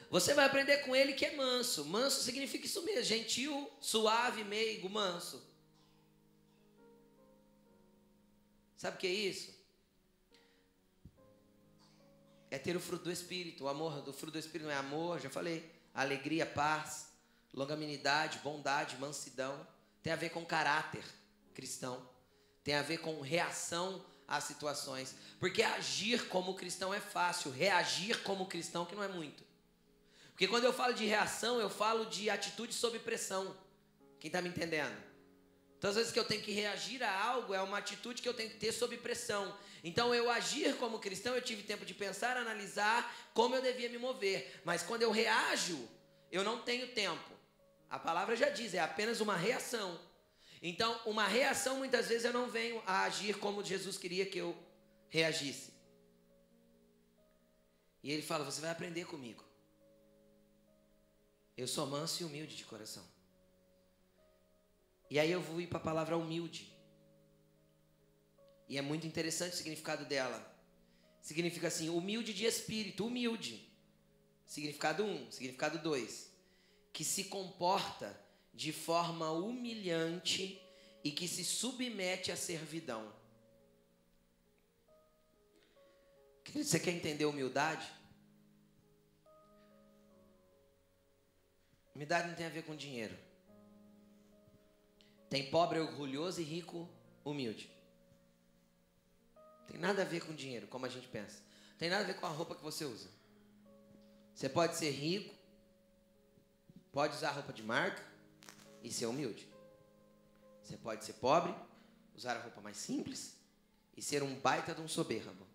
Você 0.10 0.34
vai 0.34 0.46
aprender 0.46 0.78
com 0.80 0.96
ele 0.96 1.14
que 1.14 1.26
é 1.26 1.36
manso. 1.36 1.86
Manso 1.86 2.24
significa 2.24 2.66
isso 2.66 2.82
mesmo: 2.84 3.04
gentil, 3.04 3.70
suave, 3.80 4.44
meigo, 4.44 4.90
manso. 4.90 5.48
Sabe 8.76 8.96
o 8.96 9.00
que 9.00 9.08
é 9.08 9.12
isso? 9.12 9.54
É 12.50 12.58
ter 12.58 12.76
o 12.76 12.80
fruto 12.80 13.04
do 13.04 13.12
Espírito. 13.12 13.66
O 13.66 13.68
amor 13.68 14.02
do 14.02 14.12
fruto 14.12 14.34
do 14.34 14.40
Espírito 14.40 14.68
não 14.68 14.74
é 14.74 14.78
amor, 14.78 15.20
já 15.20 15.30
falei. 15.30 15.70
Alegria, 15.94 16.46
paz, 16.46 17.10
longanimidade, 17.54 18.40
bondade, 18.40 18.98
mansidão. 18.98 19.68
Tem 20.02 20.14
a 20.14 20.16
ver 20.16 20.30
com 20.30 20.44
caráter 20.46 21.04
cristão. 21.54 22.10
Tem 22.64 22.74
a 22.74 22.82
ver 22.82 23.00
com 23.00 23.22
reação 23.22 24.04
às 24.28 24.46
situações. 24.46 25.14
Porque 25.40 25.62
agir 25.62 26.28
como 26.30 26.56
cristão 26.56 26.94
é 26.94 27.00
fácil, 27.00 27.52
reagir 27.52 28.24
como 28.24 28.48
cristão 28.48 28.86
que 28.86 28.96
não 28.96 29.04
é 29.04 29.08
muito. 29.08 29.49
Porque 30.40 30.48
quando 30.48 30.64
eu 30.64 30.72
falo 30.72 30.94
de 30.94 31.06
reação, 31.06 31.60
eu 31.60 31.70
falo 31.70 32.06
de 32.06 32.30
atitude 32.30 32.74
sob 32.74 32.98
pressão. 33.00 33.58
Quem 34.22 34.30
está 34.30 34.42
me 34.42 34.48
entendendo? 34.48 34.98
Então, 35.78 35.90
às 35.90 35.98
vezes 35.98 36.14
que 36.14 36.20
eu 36.20 36.24
tenho 36.24 36.42
que 36.42 36.54
reagir 36.54 37.04
a 37.04 37.24
algo, 37.26 37.54
é 37.54 37.62
uma 37.62 37.78
atitude 37.78 38.22
que 38.22 38.30
eu 38.30 38.34
tenho 38.34 38.50
que 38.50 38.56
ter 38.56 38.72
sob 38.72 38.96
pressão. 39.00 39.54
Então, 39.84 40.16
eu 40.16 40.32
agir 40.32 40.78
como 40.78 40.98
cristão, 40.98 41.36
eu 41.36 41.42
tive 41.42 41.64
tempo 41.64 41.86
de 41.86 41.94
pensar, 41.94 42.38
analisar 42.38 43.14
como 43.34 43.54
eu 43.54 43.62
devia 43.62 43.90
me 43.90 43.98
mover. 43.98 44.62
Mas 44.64 44.82
quando 44.82 45.02
eu 45.02 45.12
reajo, 45.12 45.78
eu 46.32 46.42
não 46.42 46.62
tenho 46.62 46.88
tempo. 46.94 47.32
A 47.90 48.00
palavra 48.00 48.34
já 48.34 48.48
diz, 48.48 48.74
é 48.74 48.80
apenas 48.80 49.20
uma 49.20 49.36
reação. 49.36 50.00
Então, 50.62 51.02
uma 51.06 51.28
reação, 51.28 51.76
muitas 51.76 52.08
vezes 52.08 52.24
eu 52.24 52.32
não 52.32 52.50
venho 52.50 52.82
a 52.88 53.04
agir 53.04 53.38
como 53.40 53.62
Jesus 53.62 53.98
queria 53.98 54.26
que 54.26 54.38
eu 54.38 54.58
reagisse. 55.10 55.74
E 58.02 58.10
ele 58.10 58.22
fala: 58.22 58.46
Você 58.46 58.62
vai 58.62 58.70
aprender 58.70 59.06
comigo. 59.06 59.49
Eu 61.60 61.68
sou 61.68 61.86
manso 61.86 62.24
e 62.24 62.26
humilde 62.26 62.56
de 62.56 62.64
coração. 62.64 63.04
E 65.10 65.20
aí 65.20 65.30
eu 65.30 65.42
vou 65.42 65.60
ir 65.60 65.68
para 65.68 65.78
a 65.78 65.82
palavra 65.82 66.16
humilde. 66.16 66.72
E 68.70 68.78
é 68.78 68.82
muito 68.82 69.06
interessante 69.06 69.56
o 69.56 69.58
significado 69.58 70.06
dela. 70.06 70.40
Significa 71.22 71.68
assim, 71.68 71.90
humilde 71.90 72.34
de 72.34 72.46
espírito, 72.46 73.06
humilde. 73.06 73.70
Significado 74.46 75.04
1, 75.04 75.12
um, 75.12 75.30
significado 75.30 75.80
2. 75.80 76.32
Que 76.94 77.04
se 77.04 77.26
comporta 77.26 78.18
de 78.54 78.72
forma 78.72 79.30
humilhante 79.30 80.62
e 81.04 81.12
que 81.12 81.28
se 81.28 81.44
submete 81.44 82.32
à 82.32 82.38
servidão. 82.38 83.14
Você 86.56 86.80
quer 86.80 86.92
entender 86.92 87.26
humildade? 87.26 87.99
Humildade 92.00 92.30
não 92.30 92.36
tem 92.36 92.46
a 92.46 92.50
ver 92.50 92.64
com 92.64 92.78
dinheiro. 92.78 93.14
Tem 95.30 95.52
pobre 95.52 95.80
orgulhoso 95.80 96.40
e 96.40 96.46
rico 96.46 96.88
humilde. 97.26 97.70
Tem 99.68 99.78
nada 99.78 100.04
a 100.04 100.06
ver 100.06 100.26
com 100.26 100.34
dinheiro, 100.34 100.66
como 100.68 100.86
a 100.86 100.90
gente 100.90 101.10
pensa. 101.10 101.44
Tem 101.78 101.90
nada 101.90 102.06
a 102.06 102.08
ver 102.08 102.14
com 102.14 102.26
a 102.26 102.30
roupa 102.30 102.56
que 102.56 102.64
você 102.64 102.86
usa. 102.86 103.10
Você 104.34 104.48
pode 104.48 104.78
ser 104.78 104.92
rico, 104.92 105.36
pode 106.94 107.18
usar 107.18 107.32
roupa 107.32 107.52
de 107.52 107.64
marca 107.64 108.02
e 108.82 108.90
ser 108.94 109.08
humilde. 109.08 109.46
Você 110.64 110.78
pode 110.78 111.04
ser 111.04 111.16
pobre, 111.16 111.54
usar 112.16 112.38
a 112.38 112.42
roupa 112.42 112.62
mais 112.62 112.78
simples 112.78 113.36
e 113.98 114.02
ser 114.02 114.24
um 114.24 114.40
baita 114.40 114.74
de 114.74 114.80
um 114.80 114.88
soberbo. 114.88 115.46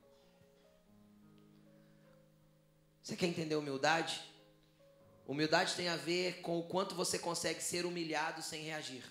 Você 3.03 3.17
quer 3.17 3.29
entender 3.29 3.55
humildade? 3.55 4.34
Humildade 5.27 5.75
tem 5.75 5.89
a 5.89 5.97
ver 5.97 6.43
com 6.43 6.59
o 6.59 6.63
quanto 6.65 6.95
você 6.95 7.19
consegue 7.19 7.63
ser 7.63 7.87
humilhado 7.87 8.43
sem 8.43 8.63
reagir. 8.63 9.05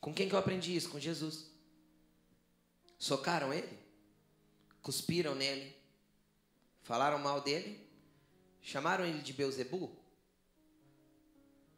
Com 0.00 0.12
quem 0.12 0.28
que 0.28 0.34
eu 0.34 0.38
aprendi 0.38 0.74
isso? 0.74 0.90
Com 0.90 0.98
Jesus. 0.98 1.50
Socaram 2.98 3.52
ele? 3.52 3.78
Cuspiram 4.80 5.34
nele? 5.34 5.76
Falaram 6.82 7.18
mal 7.18 7.40
dele? 7.40 7.88
Chamaram 8.60 9.04
ele 9.04 9.20
de 9.20 9.32
Beuzebu? 9.32 9.96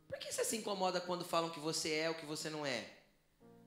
Por 0.08 0.18
que 0.18 0.32
você 0.32 0.44
se 0.44 0.56
incomoda 0.56 1.00
quando 1.00 1.24
falam 1.24 1.50
que 1.50 1.60
você 1.60 1.92
é 1.92 2.10
o 2.10 2.14
que 2.14 2.26
você 2.26 2.48
não 2.48 2.64
é? 2.64 2.90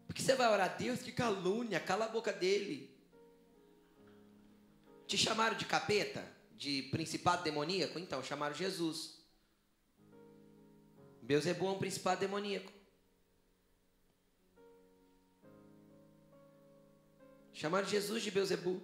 Porque 0.07 0.21
você 0.21 0.35
vai 0.35 0.47
orar, 0.47 0.77
Deus, 0.77 1.01
que 1.01 1.11
calúnia, 1.11 1.79
cala 1.79 2.05
a 2.05 2.09
boca 2.09 2.31
dele. 2.31 2.96
Te 5.07 5.17
chamaram 5.17 5.57
de 5.57 5.65
capeta? 5.65 6.23
De 6.55 6.83
principado 6.83 7.43
demoníaco? 7.43 7.97
Então, 7.97 8.21
chamaram 8.21 8.53
Jesus. 8.53 9.17
Beuzebu 11.21 11.67
é 11.67 11.71
um 11.71 11.79
principado 11.79 12.19
demoníaco. 12.19 12.71
Chamaram 17.53 17.87
Jesus 17.87 18.21
de 18.21 18.31
Beuzebu. 18.31 18.81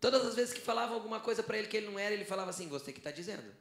Todas 0.00 0.26
as 0.26 0.34
vezes 0.34 0.52
que 0.52 0.60
falavam 0.60 0.94
alguma 0.94 1.20
coisa 1.20 1.42
para 1.42 1.58
ele 1.58 1.68
que 1.68 1.76
ele 1.76 1.86
não 1.86 1.98
era, 1.98 2.14
ele 2.14 2.24
falava 2.24 2.50
assim: 2.50 2.68
Você 2.68 2.92
que 2.92 2.98
está 2.98 3.10
dizendo. 3.10 3.54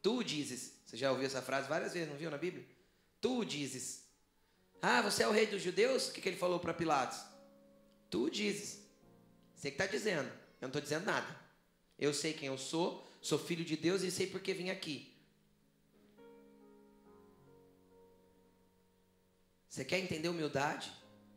Tu 0.00 0.22
dizes. 0.22 0.72
Você 0.86 0.96
já 0.96 1.10
ouviu 1.10 1.26
essa 1.26 1.42
frase 1.42 1.68
várias 1.68 1.92
vezes, 1.92 2.08
não 2.08 2.16
viu 2.16 2.30
na 2.30 2.38
Bíblia? 2.38 2.64
Tu 3.20 3.44
dizes. 3.44 4.04
Ah, 4.80 5.02
você 5.02 5.22
é 5.22 5.28
o 5.28 5.32
rei 5.32 5.46
dos 5.46 5.62
judeus? 5.62 6.08
O 6.08 6.12
que, 6.12 6.20
que 6.20 6.28
ele 6.28 6.36
falou 6.36 6.60
para 6.60 6.74
Pilatos? 6.74 7.33
Tu 8.14 8.30
dizes. 8.30 8.78
Você 9.56 9.72
que 9.72 9.74
está 9.74 9.86
dizendo. 9.86 10.28
Eu 10.60 10.62
não 10.62 10.68
estou 10.68 10.80
dizendo 10.80 11.04
nada. 11.04 11.26
Eu 11.98 12.14
sei 12.14 12.32
quem 12.32 12.46
eu 12.46 12.56
sou, 12.56 13.04
sou 13.20 13.36
filho 13.36 13.64
de 13.64 13.76
Deus 13.76 14.02
e 14.02 14.10
sei 14.12 14.28
por 14.28 14.40
que 14.40 14.54
vim 14.54 14.70
aqui. 14.70 15.12
Você 19.68 19.84
quer 19.84 19.98
entender 19.98 20.28
humildade? 20.28 20.92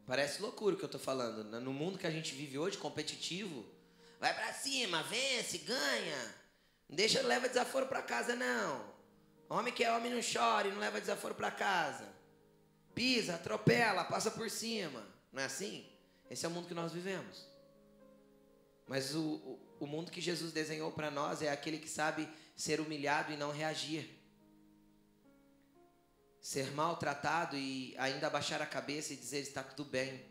Parece 0.06 0.40
loucura 0.40 0.76
o 0.76 0.78
que 0.78 0.84
eu 0.84 0.88
estou 0.88 1.02
falando. 1.02 1.60
No 1.60 1.74
mundo 1.74 1.98
que 1.98 2.06
a 2.06 2.12
gente 2.12 2.36
vive 2.36 2.60
hoje, 2.60 2.78
competitivo, 2.78 3.66
vai 4.20 4.36
para 4.36 4.54
cima, 4.54 5.02
vence, 5.02 5.58
ganha. 5.58 6.36
Não 6.88 6.96
deixa, 6.96 7.24
leva 7.24 7.50
desaforo 7.50 7.88
para 7.88 8.04
casa, 8.04 8.36
não. 8.36 8.94
Homem 9.50 9.74
que 9.74 9.84
é 9.84 9.92
homem 9.92 10.14
não 10.14 10.22
chora 10.22 10.68
e 10.68 10.72
não 10.72 10.80
leva 10.80 11.02
desaforo 11.02 11.34
para 11.34 11.50
casa. 11.50 12.08
Pisa, 12.94 13.34
atropela, 13.34 14.04
passa 14.04 14.30
por 14.30 14.48
cima. 14.52 15.04
Não 15.34 15.42
é 15.42 15.46
assim? 15.46 15.97
Esse 16.30 16.46
é 16.46 16.50
o 16.50 16.52
mundo 16.52 16.68
que 16.68 16.74
nós 16.74 16.92
vivemos. 16.92 17.46
Mas 18.88 19.16
o, 19.16 19.22
o, 19.22 19.60
o 19.82 19.88
mundo 19.88 20.12
que 20.12 20.22
Jesus 20.22 20.52
desenhou 20.52 20.92
para 20.92 21.12
nós 21.12 21.42
é 21.42 21.50
aquele 21.50 21.78
que 21.78 21.90
sabe 21.90 22.28
ser 22.56 22.80
humilhado 22.80 23.32
e 23.34 23.38
não 23.38 23.52
reagir 23.52 24.18
ser 26.48 26.72
maltratado 26.72 27.58
e 27.58 27.94
ainda 27.98 28.28
abaixar 28.28 28.62
a 28.62 28.66
cabeça 28.66 29.12
e 29.12 29.18
dizer 29.18 29.42
está 29.42 29.62
tudo 29.62 29.84
bem. 29.84 30.24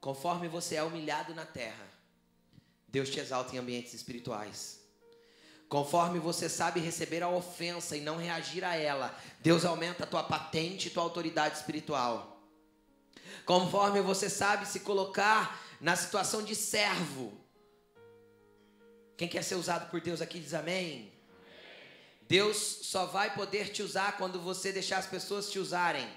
Conforme 0.00 0.46
você 0.46 0.76
é 0.76 0.84
humilhado 0.84 1.34
na 1.34 1.44
terra, 1.44 1.84
Deus 2.86 3.10
te 3.10 3.18
exalta 3.18 3.56
em 3.56 3.58
ambientes 3.58 3.92
espirituais. 3.92 4.78
Conforme 5.68 6.20
você 6.20 6.48
sabe 6.48 6.78
receber 6.78 7.24
a 7.24 7.28
ofensa 7.28 7.96
e 7.96 8.00
não 8.00 8.18
reagir 8.18 8.62
a 8.62 8.76
ela, 8.76 9.18
Deus 9.40 9.64
aumenta 9.64 10.04
a 10.04 10.06
tua 10.06 10.22
patente 10.22 10.86
e 10.86 10.90
tua 10.92 11.02
autoridade 11.02 11.56
espiritual. 11.56 12.31
Conforme 13.44 14.00
você 14.00 14.28
sabe 14.28 14.66
se 14.66 14.80
colocar 14.80 15.60
na 15.80 15.96
situação 15.96 16.42
de 16.42 16.54
servo. 16.54 17.32
Quem 19.16 19.28
quer 19.28 19.42
ser 19.42 19.56
usado 19.56 19.90
por 19.90 20.00
Deus 20.00 20.20
aqui 20.20 20.38
diz 20.40 20.54
amém. 20.54 21.12
Deus 22.28 22.56
só 22.82 23.06
vai 23.06 23.34
poder 23.34 23.70
te 23.70 23.82
usar 23.82 24.16
quando 24.16 24.40
você 24.40 24.72
deixar 24.72 24.98
as 24.98 25.06
pessoas 25.06 25.50
te 25.50 25.58
usarem. 25.58 26.08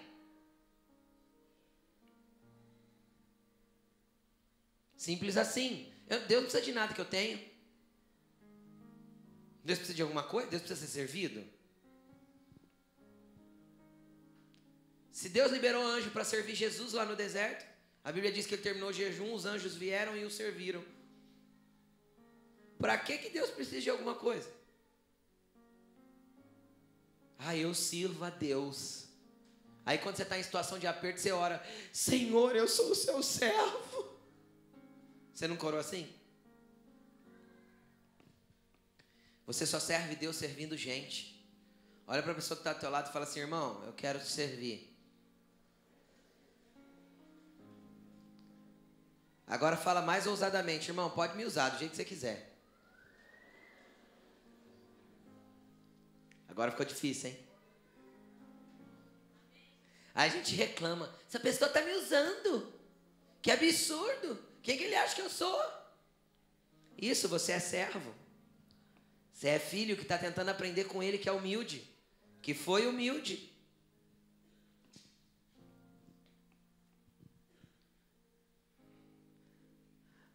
Simples 4.95 5.36
assim. 5.38 5.91
Deus 6.08 6.43
não 6.43 6.49
precisa 6.49 6.62
de 6.62 6.71
nada 6.71 6.93
que 6.93 7.01
eu 7.01 7.06
tenho. 7.06 7.39
Deus 9.63 9.80
precisa 9.80 9.95
de 9.95 10.01
alguma 10.04 10.23
coisa? 10.23 10.49
Deus 10.49 10.62
precisa 10.62 10.86
ser 10.86 10.91
servido? 10.91 11.54
Se 15.15 15.30
Deus 15.30 15.49
liberou 15.49 15.82
anjo 15.82 16.12
para 16.12 16.25
servir 16.25 16.56
Jesus 16.56 16.91
lá 16.91 17.06
no 17.06 17.15
deserto, 17.15 17.65
a 18.04 18.12
Bíblia 18.12 18.34
diz 18.34 18.45
que 18.45 18.54
ele 18.56 18.62
terminou 18.62 18.89
o 18.89 18.93
jejum, 18.93 19.34
os 19.34 19.45
anjos 19.45 19.73
vieram 19.73 20.13
e 20.17 20.25
o 20.25 20.30
serviram. 20.30 20.84
Para 22.78 22.97
que, 22.97 23.17
que 23.19 23.30
Deus 23.30 23.49
precisa 23.49 23.80
de 23.80 23.89
alguma 23.89 24.15
coisa? 24.15 24.51
Ah, 27.39 27.56
eu 27.56 27.73
sirvo 27.73 28.25
a 28.25 28.30
Deus. 28.30 29.06
Aí 29.86 29.97
quando 29.99 30.17
você 30.17 30.23
está 30.23 30.38
em 30.38 30.43
situação 30.43 30.78
de 30.78 30.86
aperto, 30.86 31.21
você 31.21 31.32
ora, 31.32 31.65
Senhor, 31.93 32.54
eu 32.54 32.67
sou 32.67 32.91
o 32.91 32.95
seu 32.95 33.23
servo. 33.23 34.19
Você 35.34 35.47
não 35.47 35.56
corou 35.56 35.80
assim? 35.80 36.13
Você 39.47 39.65
só 39.65 39.80
serve 39.80 40.17
Deus 40.17 40.36
servindo 40.36 40.75
gente. 40.75 41.49
Olha 42.06 42.21
para 42.21 42.34
a 42.34 42.36
pessoa 42.36 42.58
que 42.58 42.62
está 42.63 42.73
do 42.73 42.82
teu 42.82 42.89
lado 42.89 43.10
e 43.10 43.13
fala 43.13 43.23
assim, 43.23 43.39
irmão, 43.39 43.82
eu 43.86 43.93
quero 43.93 44.19
te 44.19 44.28
servir. 44.28 44.94
Agora 49.48 49.77
fala 49.77 50.02
mais 50.02 50.25
ousadamente, 50.25 50.89
irmão, 50.89 51.10
pode 51.10 51.37
me 51.37 51.46
usar 51.46 51.69
do 51.69 51.77
jeito 51.77 51.91
que 51.91 51.98
você 51.98 52.06
quiser. 52.06 52.56
Agora 56.48 56.71
ficou 56.71 56.85
difícil, 56.85 57.29
hein? 57.29 57.46
Aí 60.15 60.29
a 60.29 60.33
gente 60.33 60.56
reclama. 60.56 61.13
Essa 61.27 61.39
pessoa 61.39 61.67
está 61.67 61.81
me 61.81 61.91
usando. 61.91 62.73
Que 63.41 63.52
absurdo. 63.52 64.41
Quem 64.63 64.77
que 64.77 64.85
ele 64.85 64.96
acha 64.96 65.13
que 65.13 65.21
eu 65.21 65.29
sou? 65.29 65.62
Isso, 66.98 67.27
você 67.27 67.52
é 67.52 67.60
servo. 67.60 68.15
Você 69.33 69.50
é 69.50 69.60
filho 69.60 69.98
que 69.98 70.04
está 70.04 70.17
tentando 70.17 70.50
aprender 70.50 70.85
com 70.85 71.04
ele 71.04 71.17
que 71.17 71.27
é 71.27 71.31
humilde. 71.31 71.87
Que 72.41 72.54
foi 72.54 72.87
humilde. 72.87 73.54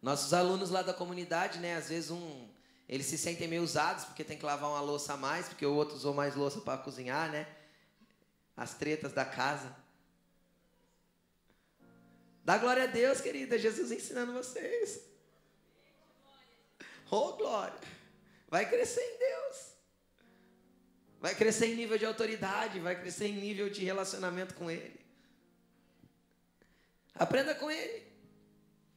Nossos 0.01 0.33
alunos 0.33 0.69
lá 0.69 0.81
da 0.81 0.93
comunidade, 0.93 1.59
né? 1.59 1.75
Às 1.75 1.89
vezes 1.89 2.09
um 2.11 2.49
eles 2.91 3.05
se 3.05 3.17
sentem 3.17 3.47
meio 3.47 3.63
usados 3.63 4.03
porque 4.03 4.21
tem 4.21 4.37
que 4.37 4.43
lavar 4.43 4.69
uma 4.69 4.81
louça 4.81 5.13
a 5.13 5.17
mais, 5.17 5.47
porque 5.47 5.65
o 5.65 5.73
outro 5.73 5.95
usou 5.95 6.13
mais 6.13 6.35
louça 6.35 6.59
para 6.59 6.77
cozinhar, 6.77 7.31
né? 7.31 7.47
As 8.57 8.73
tretas 8.73 9.13
da 9.13 9.23
casa. 9.23 9.73
Dá 12.43 12.57
glória 12.57 12.83
a 12.83 12.87
Deus, 12.87 13.21
querida. 13.21 13.57
Jesus 13.57 13.93
ensinando 13.93 14.33
vocês. 14.33 14.99
Oh, 17.09 17.31
glória. 17.37 17.79
Vai 18.49 18.69
crescer 18.69 18.99
em 18.99 19.17
Deus. 19.17 19.57
Vai 21.21 21.33
crescer 21.33 21.67
em 21.67 21.75
nível 21.75 21.97
de 21.97 22.05
autoridade, 22.05 22.79
vai 22.81 22.99
crescer 22.99 23.27
em 23.27 23.39
nível 23.39 23.69
de 23.69 23.85
relacionamento 23.85 24.53
com 24.55 24.69
Ele. 24.69 24.99
Aprenda 27.15 27.55
com 27.55 27.71
Ele. 27.71 28.10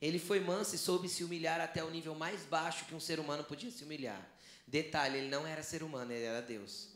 Ele 0.05 0.19
foi 0.19 0.39
manso 0.39 0.75
e 0.75 0.79
soube 0.79 1.09
se 1.09 1.25
humilhar 1.25 1.63
até 1.63 1.83
o 1.83 1.89
nível 1.89 2.15
mais 2.15 2.43
baixo 2.45 2.85
que 2.85 2.95
um 2.95 3.01
ser 3.01 3.19
humano 3.19 3.43
podia 3.43 3.71
se 3.71 3.85
humilhar. 3.85 4.23
Detalhe, 4.67 5.17
ele 5.17 5.29
não 5.29 5.47
era 5.47 5.63
ser 5.63 5.83
humano, 5.83 6.13
ele 6.13 6.27
era 6.27 6.43
Deus. 6.43 6.91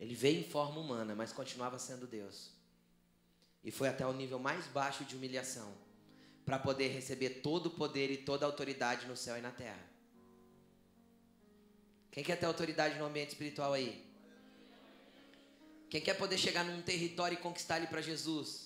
Ele 0.00 0.16
veio 0.16 0.40
em 0.40 0.50
forma 0.50 0.80
humana, 0.80 1.14
mas 1.14 1.32
continuava 1.32 1.78
sendo 1.78 2.08
Deus. 2.08 2.50
E 3.62 3.70
foi 3.70 3.86
até 3.88 4.04
o 4.04 4.12
nível 4.12 4.40
mais 4.40 4.66
baixo 4.66 5.04
de 5.04 5.14
humilhação 5.14 5.72
para 6.44 6.58
poder 6.58 6.88
receber 6.88 7.30
todo 7.40 7.66
o 7.66 7.70
poder 7.70 8.10
e 8.10 8.16
toda 8.16 8.44
a 8.44 8.48
autoridade 8.48 9.06
no 9.06 9.16
céu 9.16 9.38
e 9.38 9.40
na 9.40 9.52
terra. 9.52 9.88
Quem 12.10 12.24
quer 12.24 12.34
ter 12.34 12.46
autoridade 12.46 12.98
no 12.98 13.04
ambiente 13.04 13.28
espiritual 13.28 13.72
aí? 13.72 14.04
Quem 15.88 16.00
quer 16.00 16.14
poder 16.14 16.36
chegar 16.36 16.64
num 16.64 16.82
território 16.82 17.38
e 17.38 17.40
conquistar 17.40 17.76
ele 17.76 17.86
para 17.86 18.02
Jesus? 18.02 18.65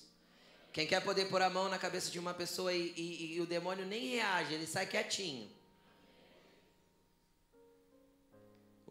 Quem 0.71 0.87
quer 0.87 1.03
poder 1.03 1.25
pôr 1.25 1.41
a 1.41 1.49
mão 1.49 1.67
na 1.67 1.77
cabeça 1.77 2.09
de 2.09 2.17
uma 2.17 2.33
pessoa 2.33 2.73
e, 2.73 2.93
e, 2.95 3.35
e 3.35 3.41
o 3.41 3.45
demônio 3.45 3.85
nem 3.85 4.11
reage, 4.11 4.53
ele 4.53 4.65
sai 4.65 4.85
quietinho. 4.85 5.49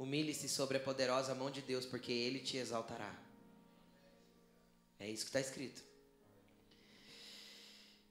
Humilhe-se 0.01 0.49
sobre 0.49 0.79
a 0.79 0.81
poderosa 0.81 1.35
mão 1.35 1.51
de 1.51 1.61
Deus, 1.61 1.85
porque 1.85 2.11
Ele 2.11 2.39
te 2.39 2.57
exaltará. 2.57 3.15
É 4.99 5.07
isso 5.07 5.25
que 5.25 5.29
está 5.29 5.41
escrito. 5.41 5.83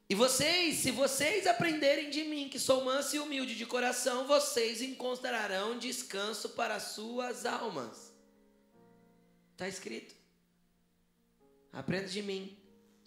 E 0.07 0.13
vocês, 0.13 0.77
se 0.77 0.91
vocês 0.91 1.47
aprenderem 1.47 2.11
de 2.11 2.25
mim, 2.25 2.47
que 2.47 2.59
sou 2.59 2.85
manso 2.85 3.15
e 3.15 3.19
humilde 3.19 3.55
de 3.55 3.65
coração, 3.65 4.27
vocês 4.27 4.83
encontrarão 4.83 5.79
descanso 5.79 6.49
para 6.49 6.79
suas 6.79 7.43
almas. 7.43 8.11
Está 9.53 9.67
escrito. 9.67 10.13
Aprenda 11.73 12.07
de 12.07 12.21
mim. 12.21 12.58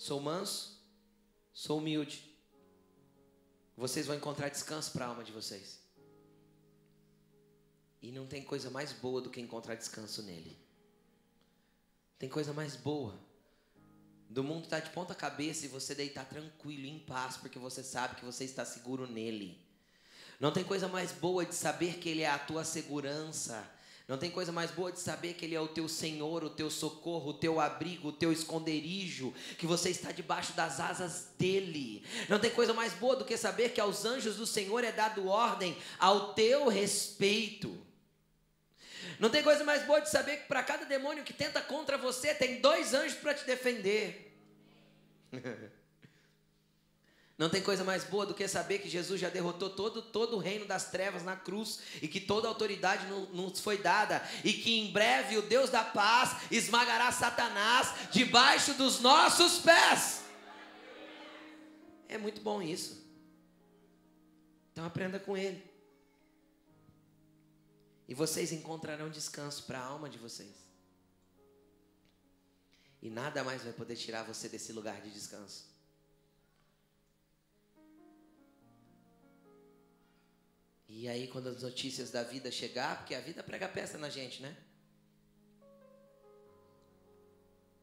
Sou 0.03 0.21
manso, 0.21 0.85
sou 1.53 1.79
humilde. 1.79 2.29
Vocês 3.77 4.05
vão 4.05 4.17
encontrar 4.17 4.49
descanso 4.49 4.91
para 4.91 5.05
a 5.05 5.09
alma 5.09 5.23
de 5.23 5.31
vocês. 5.31 5.79
E 8.01 8.11
não 8.11 8.27
tem 8.27 8.43
coisa 8.43 8.69
mais 8.69 8.93
boa 8.93 9.21
do 9.21 9.31
que 9.31 9.41
encontrar 9.41 9.77
descanso 9.77 10.25
nele. 10.25 10.59
Tem 12.19 12.29
coisa 12.29 12.53
mais 12.53 12.75
boa 12.75 13.17
do 14.29 14.43
mundo 14.43 14.65
estar 14.65 14.81
tá 14.81 14.89
de 14.89 14.93
ponta 14.93 15.15
cabeça 15.15 15.67
e 15.67 15.69
você 15.69 15.95
deitar 15.95 16.29
tranquilo, 16.29 16.85
em 16.85 16.99
paz, 16.99 17.37
porque 17.37 17.61
você 17.61 17.85
sabe 17.85 18.17
que 18.17 18.25
você 18.25 18.43
está 18.43 18.65
seguro 18.65 19.07
nele. 19.07 19.65
Não 20.41 20.53
tem 20.53 20.65
coisa 20.65 20.89
mais 20.89 21.13
boa 21.13 21.47
de 21.47 21.55
saber 21.55 21.99
que 21.99 22.09
ele 22.09 22.23
é 22.23 22.29
a 22.29 22.41
tua 22.41 22.65
segurança. 22.65 23.71
Não 24.13 24.19
tem 24.19 24.31
coisa 24.31 24.53
mais 24.53 24.71
boa 24.71 24.93
de 24.93 25.01
saber 25.01 25.33
que 25.33 25.47
Ele 25.47 25.55
é 25.55 25.61
o 25.63 25.67
teu 25.67 25.89
Senhor, 25.89 26.45
o 26.45 26.51
teu 26.51 26.69
socorro, 26.69 27.31
o 27.31 27.33
teu 27.33 27.59
abrigo, 27.59 28.09
o 28.09 28.13
teu 28.13 28.31
esconderijo, 28.31 29.33
que 29.57 29.67
você 29.67 29.89
está 29.89 30.13
debaixo 30.13 30.53
das 30.53 30.81
asas 30.81 31.29
dEle. 31.39 32.05
Não 32.29 32.39
tem 32.39 32.51
coisa 32.51 32.75
mais 32.75 32.93
boa 32.93 33.17
do 33.17 33.25
que 33.25 33.39
saber 33.39 33.71
que 33.71 33.81
aos 33.81 34.05
anjos 34.05 34.37
do 34.37 34.47
Senhor 34.47 34.85
é 34.85 34.93
dado 34.93 35.27
ordem 35.29 35.75
ao 35.99 36.35
teu 36.35 36.69
respeito. 36.69 37.75
Não 39.19 39.31
tem 39.31 39.43
coisa 39.43 39.65
mais 39.65 39.83
boa 39.87 40.03
de 40.03 40.11
saber 40.11 40.43
que 40.43 40.47
para 40.47 40.63
cada 40.63 40.85
demônio 40.85 41.25
que 41.25 41.33
tenta 41.33 41.63
contra 41.63 41.97
você, 41.97 42.35
tem 42.35 42.61
dois 42.61 42.93
anjos 42.93 43.17
para 43.17 43.33
te 43.33 43.47
defender. 43.47 44.31
Não 47.43 47.51
tem 47.51 47.61
coisa 47.61 47.83
mais 47.83 48.05
boa 48.05 48.25
do 48.25 48.35
que 48.35 48.47
saber 48.47 48.79
que 48.79 48.89
Jesus 48.89 49.21
já 49.21 49.29
derrotou 49.29 49.69
todo, 49.69 50.01
todo 50.01 50.37
o 50.37 50.39
reino 50.39 50.65
das 50.65 50.93
trevas 50.93 51.25
na 51.25 51.35
cruz 51.35 51.81
e 52.01 52.07
que 52.07 52.21
toda 52.21 52.47
autoridade 52.47 53.05
nos 53.09 53.59
foi 53.59 53.79
dada 53.79 54.23
e 54.45 54.53
que 54.53 54.79
em 54.79 54.93
breve 54.93 55.37
o 55.37 55.43
Deus 55.43 55.69
da 55.69 55.83
paz 55.83 56.37
esmagará 56.53 57.11
Satanás 57.11 58.13
debaixo 58.13 58.75
dos 58.75 59.01
nossos 59.01 59.59
pés. 59.59 60.23
É 62.09 62.17
muito 62.17 62.41
bom 62.41 62.63
isso. 62.63 63.05
Então 64.71 64.85
aprenda 64.85 65.19
com 65.19 65.37
ele. 65.37 65.69
E 68.07 68.15
vocês 68.15 68.53
encontrarão 68.53 69.11
descanso 69.11 69.65
para 69.65 69.81
a 69.81 69.85
alma 69.85 70.09
de 70.09 70.17
vocês. 70.17 70.55
E 73.03 73.11
nada 73.11 73.43
mais 73.43 73.65
vai 73.65 73.73
poder 73.73 73.97
tirar 73.97 74.23
você 74.23 74.49
desse 74.49 74.73
lugar 74.73 75.01
de 75.01 75.11
descanso. 75.11 75.72
E 81.03 81.09
aí, 81.09 81.27
quando 81.27 81.49
as 81.49 81.63
notícias 81.65 82.13
da 82.13 82.23
vida 82.23 82.49
chegar, 82.49 82.99
porque 82.99 83.13
a 83.13 83.21
vida 83.21 83.43
prega 83.43 83.69
peça 83.69 83.99
na 83.99 84.09
gente, 84.09 84.41
né? 84.41 84.57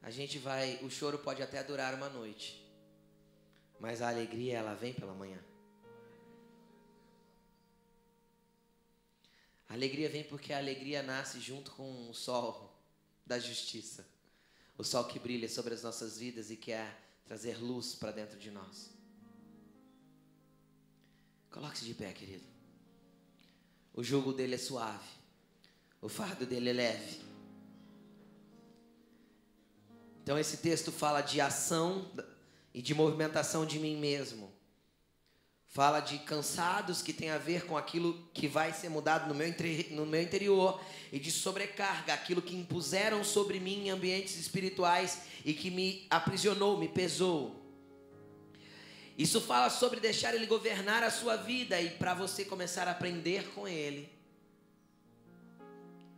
A 0.01 0.09
gente 0.09 0.39
vai, 0.39 0.79
o 0.83 0.89
choro 0.89 1.19
pode 1.19 1.43
até 1.43 1.61
durar 1.61 1.93
uma 1.95 2.07
noite, 2.07 2.65
mas 3.77 4.01
a 4.01 4.07
alegria 4.07 4.59
ela 4.59 4.73
vem 4.73 4.93
pela 4.93 5.13
manhã. 5.13 5.37
A 9.67 9.73
alegria 9.73 10.07
vem 10.07 10.23
porque 10.23 10.53
a 10.53 10.57
alegria 10.57 11.03
nasce 11.03 11.41
junto 11.41 11.71
com 11.71 12.09
o 12.09 12.13
sol 12.13 12.73
da 13.25 13.37
justiça. 13.37 14.07
O 14.77 14.83
sol 14.85 15.03
que 15.03 15.19
brilha 15.19 15.49
sobre 15.49 15.73
as 15.73 15.83
nossas 15.83 16.17
vidas 16.17 16.49
e 16.51 16.55
quer 16.55 16.97
trazer 17.25 17.57
luz 17.57 17.95
para 17.95 18.11
dentro 18.11 18.39
de 18.39 18.49
nós. 18.49 18.91
Coloque-se 21.51 21.83
de 21.83 21.93
pé, 21.93 22.13
querido. 22.13 22.58
O 23.93 24.03
jugo 24.03 24.33
dele 24.33 24.55
é 24.55 24.57
suave. 24.57 25.07
O 26.01 26.07
fardo 26.07 26.45
dele 26.45 26.69
é 26.69 26.73
leve. 26.73 27.19
Então 30.23 30.37
esse 30.37 30.57
texto 30.57 30.91
fala 30.91 31.21
de 31.21 31.41
ação 31.41 32.09
e 32.73 32.81
de 32.81 32.93
movimentação 32.93 33.65
de 33.65 33.79
mim 33.79 33.97
mesmo. 33.97 34.51
Fala 35.67 35.99
de 35.99 36.17
cansados 36.19 37.01
que 37.01 37.13
tem 37.13 37.29
a 37.29 37.37
ver 37.37 37.65
com 37.65 37.77
aquilo 37.77 38.27
que 38.33 38.47
vai 38.47 38.73
ser 38.73 38.89
mudado 38.89 39.27
no 39.27 39.35
meu, 39.35 39.53
no 39.91 40.05
meu 40.05 40.21
interior. 40.21 40.81
E 41.11 41.19
de 41.19 41.31
sobrecarga, 41.31 42.13
aquilo 42.13 42.41
que 42.41 42.55
impuseram 42.55 43.23
sobre 43.23 43.59
mim 43.59 43.85
em 43.85 43.89
ambientes 43.89 44.35
espirituais 44.39 45.21
e 45.45 45.53
que 45.53 45.69
me 45.69 46.07
aprisionou, 46.09 46.77
me 46.77 46.87
pesou. 46.87 47.58
Isso 49.19 49.39
fala 49.39 49.69
sobre 49.69 49.99
deixar 49.99 50.33
Ele 50.33 50.47
governar 50.47 51.03
a 51.03 51.11
sua 51.11 51.35
vida 51.35 51.79
e 51.79 51.91
para 51.91 52.15
você 52.15 52.43
começar 52.43 52.87
a 52.87 52.91
aprender 52.91 53.51
com 53.53 53.67
Ele 53.67 54.09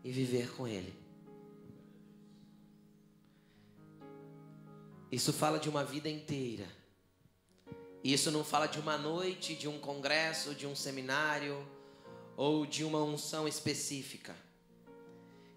e 0.03 0.11
viver 0.11 0.51
com 0.55 0.65
Ele. 0.65 0.93
Isso 5.11 5.33
fala 5.33 5.59
de 5.59 5.67
uma 5.67 5.83
vida 5.83 6.07
inteira 6.07 6.65
isso 8.03 8.31
não 8.31 8.43
fala 8.43 8.65
de 8.65 8.79
uma 8.79 8.97
noite, 8.97 9.53
de 9.53 9.67
um 9.67 9.77
congresso, 9.77 10.55
de 10.55 10.65
um 10.65 10.75
seminário 10.75 11.63
ou 12.35 12.65
de 12.65 12.83
uma 12.83 13.03
unção 13.03 13.47
específica. 13.47 14.35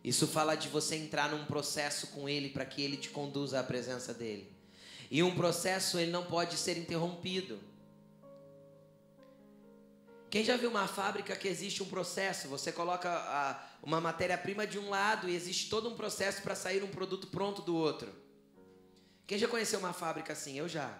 Isso 0.03 0.27
fala 0.27 0.55
de 0.55 0.69
você 0.69 0.97
entrar 0.97 1.31
num 1.31 1.47
processo 1.47 2.09
com 2.09 2.29
Ele 2.29 2.51
para 2.51 2.67
que 2.67 2.83
Ele 2.83 2.99
te 2.99 3.09
conduza 3.09 3.59
à 3.59 3.63
presença 3.63 4.13
dEle. 4.13 4.53
E 5.11 5.23
um 5.23 5.35
processo 5.35 5.99
ele 5.99 6.11
não 6.11 6.25
pode 6.25 6.57
ser 6.57 6.77
interrompido. 6.77 7.59
Quem 10.31 10.43
já 10.43 10.57
viu 10.57 10.69
uma 10.69 10.89
fábrica 10.89 11.37
que 11.37 11.47
existe 11.47 11.83
um 11.83 11.87
processo? 11.87 12.49
Você 12.49 12.73
coloca 12.73 13.09
a, 13.09 13.65
uma 13.81 14.01
matéria-prima 14.01 14.67
de 14.67 14.79
um 14.79 14.91
lado 14.91 15.29
e 15.29 15.35
existe 15.37 15.71
todo 15.71 15.89
um 15.89 15.95
processo 15.95 16.43
para 16.43 16.57
sair 16.57 16.83
um 16.83 16.89
produto 16.89 17.29
pronto 17.29 17.63
do 17.63 17.77
outro. 17.77 18.13
Quem 19.27 19.39
já 19.39 19.47
conheceu 19.47 19.79
uma 19.79 19.93
fábrica 19.93 20.33
assim? 20.33 20.59
Eu 20.59 20.69
já. 20.69 20.93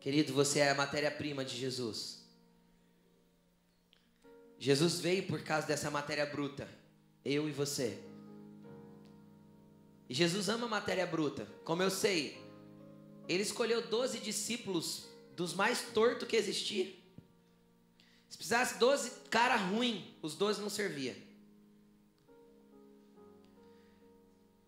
Querido, 0.00 0.32
você 0.32 0.60
é 0.60 0.70
a 0.70 0.74
matéria-prima 0.74 1.44
de 1.44 1.54
Jesus. 1.54 2.26
Jesus 4.58 5.00
veio 5.00 5.26
por 5.26 5.42
causa 5.42 5.66
dessa 5.66 5.90
matéria 5.90 6.24
bruta, 6.24 6.66
eu 7.22 7.46
e 7.48 7.52
você. 7.52 7.98
E 10.10 10.14
Jesus 10.14 10.48
ama 10.48 10.66
matéria 10.66 11.06
bruta, 11.06 11.46
como 11.64 11.84
eu 11.84 11.88
sei. 11.88 12.36
Ele 13.28 13.44
escolheu 13.44 13.80
12 13.86 14.18
discípulos 14.18 15.06
dos 15.36 15.54
mais 15.54 15.82
tortos 15.94 16.26
que 16.26 16.34
existia. 16.34 16.92
Se 18.28 18.36
precisasse 18.36 18.76
12 18.80 19.28
cara 19.30 19.54
ruim, 19.54 20.12
os 20.20 20.34
12 20.34 20.60
não 20.60 20.68
servia. 20.68 21.16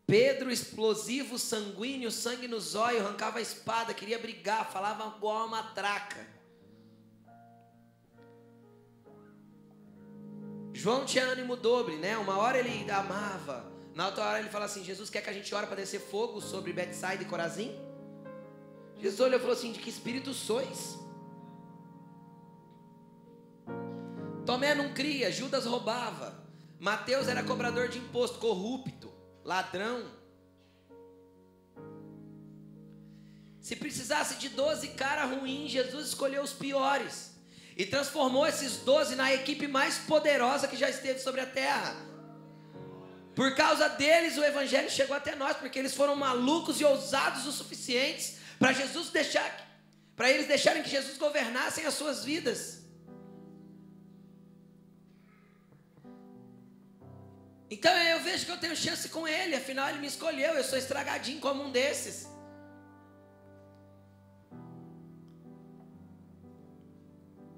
Pedro, 0.07 0.49
explosivo, 0.49 1.37
sanguíneo, 1.37 2.13
sangue 2.13 2.47
nos 2.47 2.77
olhos, 2.77 3.01
arrancava 3.01 3.41
a 3.41 3.43
espada, 3.43 3.93
queria 3.93 4.21
brigar, 4.21 4.71
falava 4.71 5.17
igual 5.17 5.49
uma 5.49 5.63
matraca. 5.63 6.25
João 10.73 11.05
tinha 11.05 11.25
ânimo 11.25 11.57
dobre, 11.57 11.97
né? 11.97 12.17
Uma 12.17 12.39
hora 12.39 12.59
ele 12.59 12.89
amava, 12.89 13.73
na 13.95 14.07
outra 14.07 14.25
hora 14.25 14.41
ele 14.41 14.49
fala 14.49 14.65
assim: 14.65 14.85
Jesus 14.85 15.11
quer 15.11 15.23
que 15.23 15.31
a 15.31 15.33
gente 15.33 15.55
ore 15.55 15.67
para 15.67 15.77
descer 15.77 16.01
fogo 16.01 16.41
sobre 16.41 16.73
Betsaida 16.73 17.23
e 17.23 17.27
Corazim? 17.27 17.75
Jesus 18.99 19.21
olhou 19.21 19.39
e 19.39 19.41
falou 19.41 19.57
assim: 19.57 19.73
De 19.73 19.79
que 19.79 19.91
espírito 19.91 20.33
sois? 20.33 20.99
Tomé 24.45 24.75
não 24.75 24.93
cria, 24.93 25.31
Judas 25.31 25.67
roubava, 25.67 26.43
Mateus 26.79 27.29
era 27.29 27.45
cobrador 27.45 27.89
de 27.89 27.99
imposto, 27.99 28.39
corrupto 28.39 29.13
ladrão. 29.45 30.05
Se 33.61 33.77
precisasse 33.77 34.37
de 34.37 34.49
12 34.49 34.89
caras 34.89 35.31
ruins, 35.31 35.71
Jesus 35.71 36.09
escolheu 36.09 36.43
os 36.43 36.53
piores. 36.53 37.33
E 37.77 37.87
transformou 37.87 38.47
esses 38.47 38.79
12 38.79 39.15
na 39.17 39.33
equipe 39.33 39.67
mais 39.67 39.99
poderosa 39.99 40.69
que 40.69 40.77
já 40.77 40.91
esteve 40.91 41.21
sobre 41.21 41.41
a 41.41 41.47
terra. 41.47 41.95
Por 43.35 43.55
causa 43.55 43.89
deles, 43.89 44.37
o 44.37 44.45
evangelho 44.45 44.91
chegou 44.91 45.17
até 45.17 45.35
nós, 45.35 45.57
porque 45.57 45.79
eles 45.79 45.95
foram 45.95 46.15
malucos 46.15 46.81
e 46.81 46.85
ousados 46.85 47.47
o 47.47 47.53
suficientes 47.53 48.37
para 48.59 48.73
Jesus 48.73 49.09
deixar, 49.09 49.51
para 50.15 50.31
eles 50.31 50.47
deixarem 50.47 50.83
que 50.83 50.91
Jesus 50.91 51.17
governassem 51.17 51.87
as 51.87 51.95
suas 51.95 52.25
vidas. 52.25 52.83
Então 57.71 57.91
eu 57.91 58.21
vejo 58.21 58.45
que 58.45 58.53
eu 58.53 58.59
tenho 58.59 58.77
chance 58.77 59.09
com 59.09 59.27
ele, 59.27 59.57
afinal 59.57 59.89
ele 59.89 59.99
me 59.99 60.07
escolheu, 60.07 60.53
eu 60.55 60.63
sou 60.63 60.79
estragadinho 60.79 61.41
como 61.41 61.65
um 61.65 61.73
desses. 61.73 62.29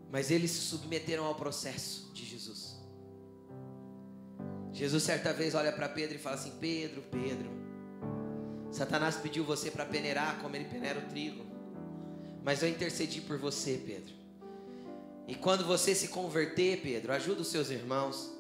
Mas 0.08 0.30
eles 0.30 0.52
se 0.52 0.60
submeteram 0.60 1.24
ao 1.24 1.34
processo 1.34 2.12
de 2.12 2.24
Jesus. 2.24 2.73
Jesus 4.74 5.04
certa 5.04 5.32
vez 5.32 5.54
olha 5.54 5.72
para 5.72 5.88
Pedro 5.88 6.16
e 6.16 6.18
fala 6.18 6.34
assim: 6.34 6.52
Pedro, 6.60 7.02
Pedro, 7.10 7.48
Satanás 8.72 9.14
pediu 9.14 9.44
você 9.44 9.70
para 9.70 9.86
peneirar 9.86 10.40
como 10.42 10.56
ele 10.56 10.64
peneira 10.64 10.98
o 10.98 11.02
trigo, 11.02 11.46
mas 12.42 12.60
eu 12.60 12.68
intercedi 12.68 13.20
por 13.20 13.38
você, 13.38 13.80
Pedro. 13.86 14.12
E 15.28 15.34
quando 15.36 15.64
você 15.64 15.94
se 15.94 16.08
converter, 16.08 16.80
Pedro, 16.82 17.12
ajuda 17.12 17.40
os 17.40 17.48
seus 17.48 17.70
irmãos. 17.70 18.32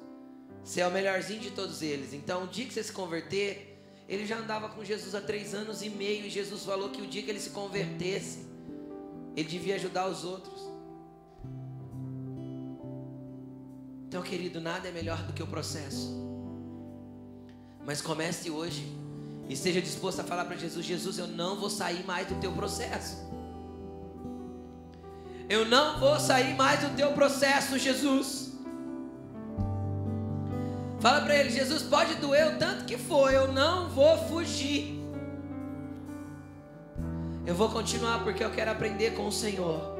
Você 0.62 0.80
é 0.80 0.86
o 0.86 0.90
melhorzinho 0.90 1.40
de 1.40 1.50
todos 1.52 1.82
eles. 1.82 2.12
Então, 2.12 2.44
o 2.44 2.46
dia 2.48 2.66
que 2.66 2.74
você 2.74 2.82
se 2.82 2.92
converter, 2.92 3.78
ele 4.08 4.26
já 4.26 4.36
andava 4.36 4.68
com 4.68 4.84
Jesus 4.84 5.14
há 5.14 5.20
três 5.20 5.54
anos 5.54 5.82
e 5.82 5.88
meio. 5.88 6.26
E 6.26 6.30
Jesus 6.30 6.64
falou 6.64 6.90
que 6.90 7.00
o 7.00 7.06
dia 7.06 7.22
que 7.22 7.30
ele 7.30 7.40
se 7.40 7.50
convertesse, 7.50 8.40
ele 9.36 9.48
devia 9.48 9.76
ajudar 9.76 10.08
os 10.08 10.24
outros. 10.24 10.73
Então, 14.14 14.22
querido, 14.22 14.60
nada 14.60 14.86
é 14.86 14.92
melhor 14.92 15.20
do 15.24 15.32
que 15.32 15.42
o 15.42 15.46
processo. 15.48 16.14
Mas 17.84 18.00
comece 18.00 18.48
hoje 18.48 18.86
e 19.48 19.54
esteja 19.54 19.82
disposto 19.82 20.20
a 20.20 20.22
falar 20.22 20.44
para 20.44 20.56
Jesus: 20.56 20.86
Jesus, 20.86 21.18
eu 21.18 21.26
não 21.26 21.58
vou 21.58 21.68
sair 21.68 22.06
mais 22.06 22.28
do 22.28 22.36
teu 22.36 22.52
processo. 22.52 23.16
Eu 25.48 25.64
não 25.64 25.98
vou 25.98 26.20
sair 26.20 26.54
mais 26.54 26.78
do 26.78 26.94
teu 26.94 27.10
processo, 27.10 27.76
Jesus. 27.76 28.52
Fala 31.00 31.22
para 31.22 31.34
ele: 31.34 31.50
Jesus, 31.50 31.82
pode 31.82 32.14
doer 32.14 32.54
o 32.54 32.56
tanto 32.56 32.84
que 32.84 32.96
for, 32.96 33.32
eu 33.32 33.52
não 33.52 33.88
vou 33.88 34.16
fugir. 34.28 34.96
Eu 37.44 37.56
vou 37.56 37.68
continuar 37.68 38.22
porque 38.22 38.44
eu 38.44 38.52
quero 38.52 38.70
aprender 38.70 39.16
com 39.16 39.26
o 39.26 39.32
Senhor. 39.32 39.93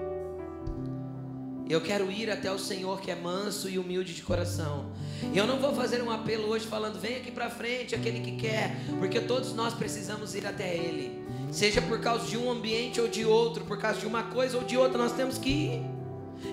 Eu 1.74 1.80
quero 1.80 2.08
ir 2.08 2.30
até 2.30 2.52
o 2.52 2.58
Senhor 2.58 3.00
que 3.00 3.10
é 3.10 3.16
manso 3.16 3.68
e 3.68 3.80
humilde 3.80 4.14
de 4.14 4.22
coração. 4.22 4.92
E 5.32 5.36
eu 5.36 5.44
não 5.44 5.58
vou 5.58 5.74
fazer 5.74 6.00
um 6.00 6.08
apelo 6.08 6.48
hoje 6.48 6.64
falando, 6.68 7.00
vem 7.00 7.16
aqui 7.16 7.32
para 7.32 7.50
frente, 7.50 7.96
aquele 7.96 8.20
que 8.20 8.36
quer, 8.36 8.76
porque 9.00 9.18
todos 9.18 9.52
nós 9.54 9.74
precisamos 9.74 10.36
ir 10.36 10.46
até 10.46 10.72
Ele. 10.72 11.20
Seja 11.50 11.82
por 11.82 12.00
causa 12.00 12.28
de 12.28 12.38
um 12.38 12.48
ambiente 12.48 13.00
ou 13.00 13.08
de 13.08 13.24
outro, 13.24 13.64
por 13.64 13.76
causa 13.76 13.98
de 13.98 14.06
uma 14.06 14.22
coisa 14.22 14.56
ou 14.56 14.62
de 14.62 14.76
outra, 14.76 14.96
nós 14.96 15.14
temos 15.14 15.36
que 15.36 15.50
ir. 15.50 15.82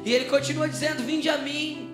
E 0.04 0.12
Ele 0.12 0.26
continua 0.26 0.68
dizendo: 0.68 1.04
Vinde 1.04 1.30
a 1.30 1.38
mim. 1.38 1.94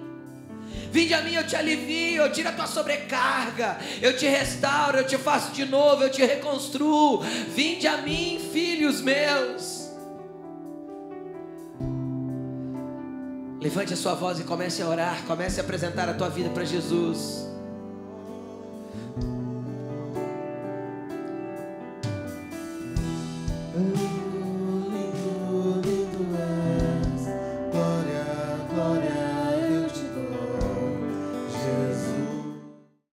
Vinde 0.89 1.13
a 1.13 1.21
mim, 1.21 1.33
eu 1.33 1.45
te 1.45 1.57
alivio, 1.57 2.23
eu 2.23 2.31
tiro 2.31 2.47
a 2.47 2.53
tua 2.53 2.65
sobrecarga, 2.65 3.77
eu 4.01 4.15
te 4.15 4.25
restauro, 4.25 4.99
eu 4.99 5.05
te 5.05 5.17
faço 5.17 5.51
de 5.51 5.65
novo, 5.65 6.01
eu 6.01 6.09
te 6.09 6.23
reconstruo. 6.23 7.21
Vinde 7.53 7.87
a 7.87 7.97
mim, 7.97 8.39
filhos 8.53 9.01
meus. 9.01 9.76
Levante 13.67 13.93
a 13.93 13.97
sua 13.97 14.13
voz 14.13 14.39
e 14.39 14.45
comece 14.45 14.81
a 14.81 14.87
orar, 14.87 15.25
comece 15.27 15.59
a 15.59 15.63
apresentar 15.63 16.07
a 16.07 16.13
tua 16.13 16.29
vida 16.29 16.49
para 16.49 16.63
Jesus. 16.63 17.46